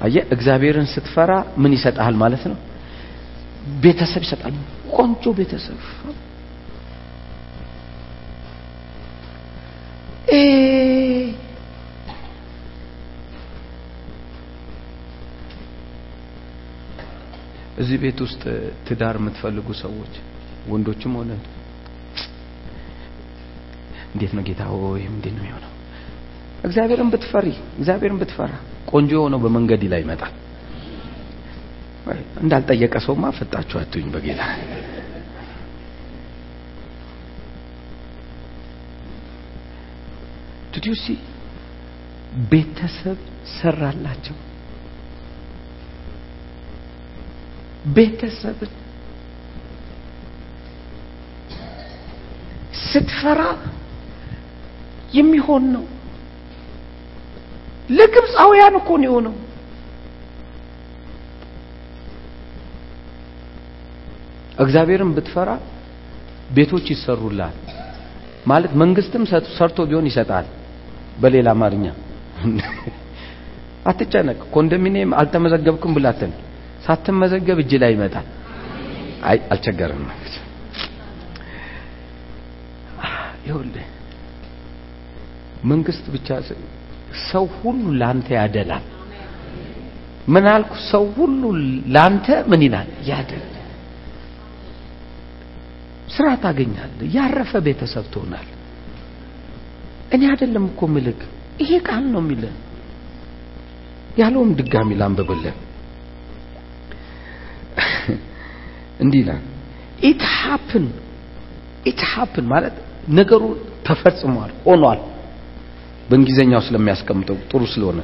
[0.04, 2.58] አየ እግዚአብሔርን ስትፈራ ምን ይሰጣል ማለት ነው?
[3.84, 4.54] ቤተሰብ ይሰጣል
[4.94, 5.80] ቆንጆ ቤተሰብ።
[17.78, 18.44] እዚህ ቤት ውስጥ
[18.88, 20.14] ትዳር የምትፈልጉ ሰዎች
[20.70, 21.32] ወንዶችም ሆነ
[24.14, 25.72] እንዴት ነው ጌታ ሆይ እንዴት ነው የሚሆነው?
[26.64, 27.48] እግዚአብሔርን ብትፈሪ
[27.80, 28.52] እግዚአብሔርን ብትፈራ
[28.92, 30.34] ቆንጆ የሆነው በመንገድ ላይ ይመጣል
[32.42, 34.42] እንዳልጠየቀ ሰውማ ፈጣችሁ አትሁኝ በጌታ።
[40.74, 41.08] did you see
[42.52, 43.20] ቤተሰብ
[43.56, 44.36] ሰራላቸው።
[47.96, 48.72] ቤተሰብን
[52.84, 53.42] ስትፈራ
[55.14, 55.86] የሚሆን ነው።
[57.90, 59.36] ለግብፃውያን እኮ ነው የሆነው
[64.58, 65.50] እግዚአብሔርን ብትፈራ
[66.56, 67.56] ቤቶች ይሰሩላል።
[68.48, 69.24] ማለት መንግስትም
[69.58, 70.46] ሰርቶ ቢሆን ይሰጣል
[71.22, 71.86] በሌላ አማርኛ።
[73.90, 76.32] አትጨነቅ ኮንዶሚኒየም አልተመዘገብክም ብላትን።
[76.86, 78.26] ሳትመዘገብ እጅ ላይ ይመጣል።
[79.24, 80.04] አይ አልቸገርም
[83.46, 83.86] ይኸውልህ
[85.66, 86.28] መንግስት ብቻ
[87.30, 88.86] ሰው ሁሉ ላንተ ያደላል።
[90.28, 90.72] ምን አልኩ?
[90.92, 91.42] ሰው ሁሉ
[91.96, 92.88] ላንተ ምን ይላል?
[93.10, 93.57] ያደላል
[96.08, 98.48] ስራ ታገኛለህ ያረፈ ቤተሰብ ትሆናል
[100.12, 101.20] እኔ አይደለም እኮ ምልህ
[101.62, 102.56] ይሄ ቃል ነው የሚለን።
[104.18, 105.58] ያለውም ድጋሚ ላንብብልን።
[109.04, 109.42] እንዲህ ይላል
[110.02, 110.86] it happened
[111.86, 112.76] it happened ማለት
[113.18, 113.44] ነገሩ
[113.88, 115.02] ተፈጽሟል ሆኗል።
[116.10, 118.00] በእንግሊዘኛው ስለሚያስቀምጠው ጥሩ ስለሆነ።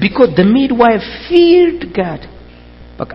[0.00, 2.22] because the midwives feared God.
[2.98, 3.12] በቃ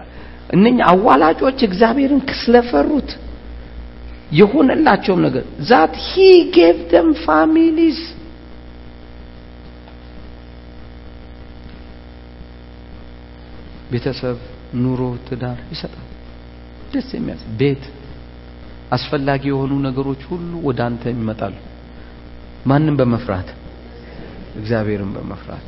[0.55, 3.09] እነኛ አዋላጆች እግዚአብሔርን ስለፈሩት
[4.31, 6.23] የሆነላቸውም ነገር that he
[6.55, 7.99] gave them families
[13.91, 14.37] ቤተሰብ፣
[14.75, 16.07] ኑሮ፣ ትዳር ይሰጣል።
[16.93, 17.83] ደስ የሚያሰኝ ቤት፣
[18.91, 21.55] አስፈላጊ የሆኑ ነገሮች ሁሉ ወደ አንተ ይመጣሉ።
[22.65, 23.49] ማንም በመፍራት
[24.57, 25.67] እግዚአብሔርን በመፍራት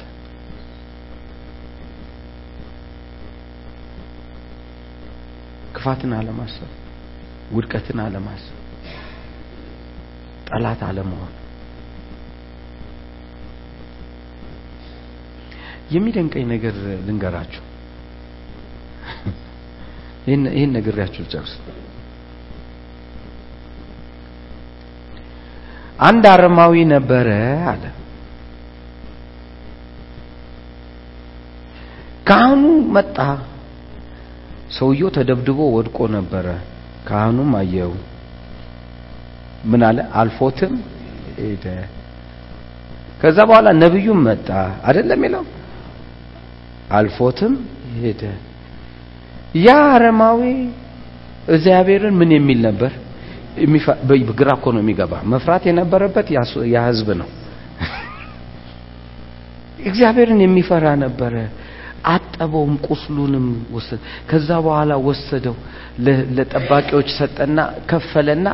[5.76, 6.69] ክፋትን አለማሰብ፣
[7.51, 8.55] ውድቀትን አለማሰብ፣
[10.47, 11.34] ጠላት አለመሆን።
[15.91, 16.76] የሚደንቀኝ ነገር
[17.07, 17.63] ልንገራችሁ።
[20.27, 21.53] ይህን ነግሬያችሁ ጨርስ።
[25.99, 27.30] አንድ አረማዊ ነበረ
[27.71, 27.84] አለ።
[32.27, 32.63] ካህኑ
[32.95, 33.17] መጣ።
[34.71, 36.47] ሰውየው ተደብድቦ ወድቆ ነበረ።
[37.10, 37.94] ካህኑም አየው።
[39.65, 39.99] ምን አለ?
[40.15, 40.73] አልፎትም
[41.40, 41.65] ሄደ።
[43.22, 44.49] ከዛ በኋላ ነብዩም መጣ።
[44.88, 45.44] አይደለም ይለው
[46.91, 47.53] አልፎትም
[47.98, 48.22] ሄደ።
[49.60, 50.41] ያ አረማዊ
[51.49, 52.91] እግዚአብሔርን ምን የሚል ነበር?
[54.40, 56.27] ግራ እኮ ነው የሚገባ። መፍራት የነበረበት
[56.73, 57.30] ያ ህዝብ ነው።
[59.81, 61.34] እግዚአብሔርን የሚፈራ ነበረ።
[62.07, 63.99] አጠበውም፣ ቁስሉንም ወሰደ።
[64.30, 65.55] ከዛ በኋላ ወሰደው
[66.38, 67.57] ለጠባቂዎች ሰጠና
[67.89, 68.47] ከፈለና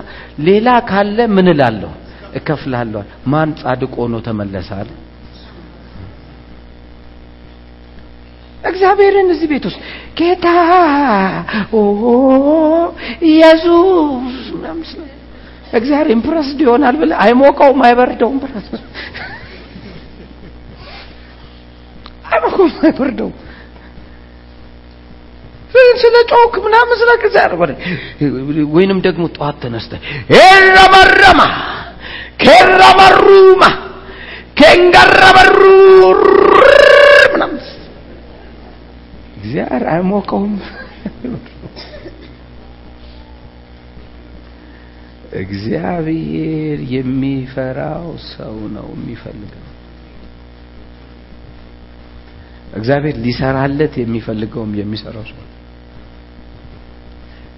[0.48, 1.92] ሌላ ካለ ምን እላለሁ
[2.36, 3.02] እከፍላለሁ።
[3.32, 4.90] ማን ጻድቅ ሆኖ ተመለሳል?
[8.64, 9.80] እግዚአብሔርን እዚህ ቤት ውስጥ
[10.20, 10.46] ጌታ
[11.74, 11.82] ኦ
[13.30, 14.40] ኢየሱስ
[15.74, 18.38] እግዚአብሔር ኢምፕረስድ ይሆናል ብለህ አይሞቀውም፣ አይበርደውም።
[22.38, 23.36] ብረት አይሞቀውም፣ አይበርደውም።
[26.02, 27.72] ስለ ጮክ ምናምን ስለ እግዚአብሔር
[28.76, 30.02] ወይንም ደግሞ ጠዋት ተነስተህ
[30.40, 31.42] ኤረመረማ
[32.44, 33.64] ኬረመሩማ
[34.60, 35.60] ኬንገረበሩ
[37.34, 37.60] ምናምን
[39.38, 40.56] እግዚአብሔር አይሞቀውም።
[45.42, 49.64] እግዚአብሔር የሚፈራው ሰው ነው የሚፈልገው።
[52.76, 55.42] እግዚአብሔር ሊሰራለት የሚፈልገውም የሚሰራው ሰው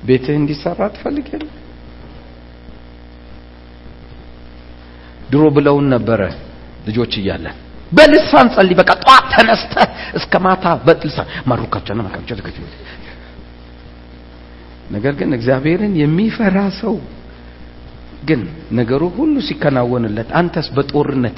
[0.07, 1.45] ቤትህ እንዲሰራ ትፈልግ የለ
[5.31, 6.21] ድሮ ብለውን ነበረ
[6.87, 7.55] ልጆች እያለን
[7.91, 9.89] በልሳን ጸልይ። በቃ ጠዋት ተነስተህ
[10.19, 12.37] እስከ ማታ በልሳን ማሩካቸና ማካቸው
[14.95, 16.95] ነገር ግን እግዚአብሔርን የሚፈራ ሰው
[18.27, 18.41] ግን
[18.79, 21.37] ነገሩ ሁሉ ሲከናወንለት አንተስ በጦርነት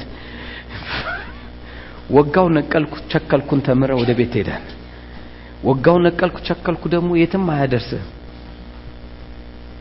[2.10, 4.66] ወጋው ነቀልኩ ቸከልኩን ተምረ ወደ ቤት ሄዳል።
[5.64, 8.04] ወጋው ነቀልኩ ቸከልኩ ደግሞ የትም አያደርስህ።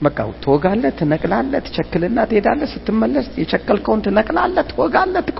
[0.02, 5.38] በቃ ትወጋለህ፣ ትነቅላለህ፣ ትቸክልና ትሄዳለህ። ስትመለስ የቸከልከውን ትነቅላለህ፣ ትወጋለህ። ትቆ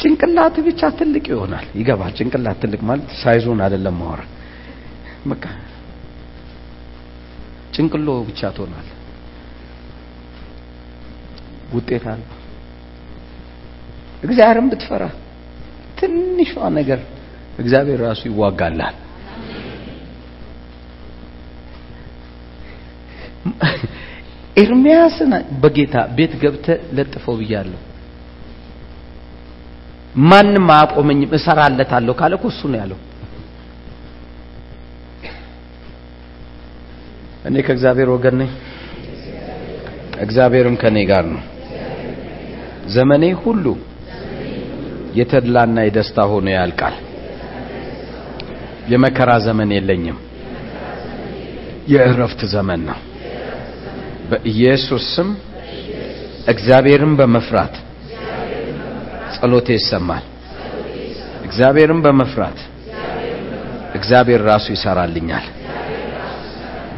[0.00, 4.22] ጭንቅላት ብቻ ትልቅ ይሆናል። ይገባል። ጭንቅላት ትልቅ ማለት ሳይዙን አይደለም ማወራ
[5.26, 5.44] በቃ
[7.74, 8.86] ጭንቅሎ ብቻ ትሆናል።
[11.72, 12.22] ውጤት አለ።
[14.22, 15.02] እግዚአብሔርን ብትፈራ
[15.98, 16.48] ትንሿ
[16.78, 17.00] ነገር
[17.58, 18.96] እግዚአብሔር ራሱ ይዋጋላል።
[24.56, 25.32] ኤርሚያስን
[25.62, 26.66] በጌታ ቤት ገብተ
[26.96, 27.78] ለጥፈው ብያለሁ።
[30.24, 32.98] ማንም አያቆመኝም እሰራለታለሁ ካለ እኮ እሱ ነው ያለው።
[37.44, 38.50] እኔ ከእግዚአብሔር ወገን ነኝ፣
[40.20, 41.42] እግዚአብሔርም ከኔ ጋር ነው።
[42.88, 43.64] ዘመኔ ሁሉ
[45.18, 46.96] የተድላና የደስታ ሆኖ ያልቃል።
[48.88, 50.18] የመከራ ዘመን የለኝም፣
[51.88, 52.98] የእረፍት ዘመን ነው።
[54.30, 55.28] በኢየሱስ ስም
[56.48, 57.74] እግዚአብሔርን በመፍራት
[59.36, 60.24] ጸሎቴ ይሰማል።
[61.46, 62.58] እግዚአብሔርን በመፍራት
[63.94, 65.46] እግዚአብሔር ራሱ ይሰራልኛል።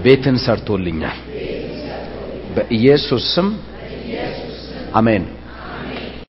[0.05, 1.19] ቤትን ሰርቶልኛል።
[2.57, 3.49] በኢየሱስ ስም
[4.95, 5.25] አሜን።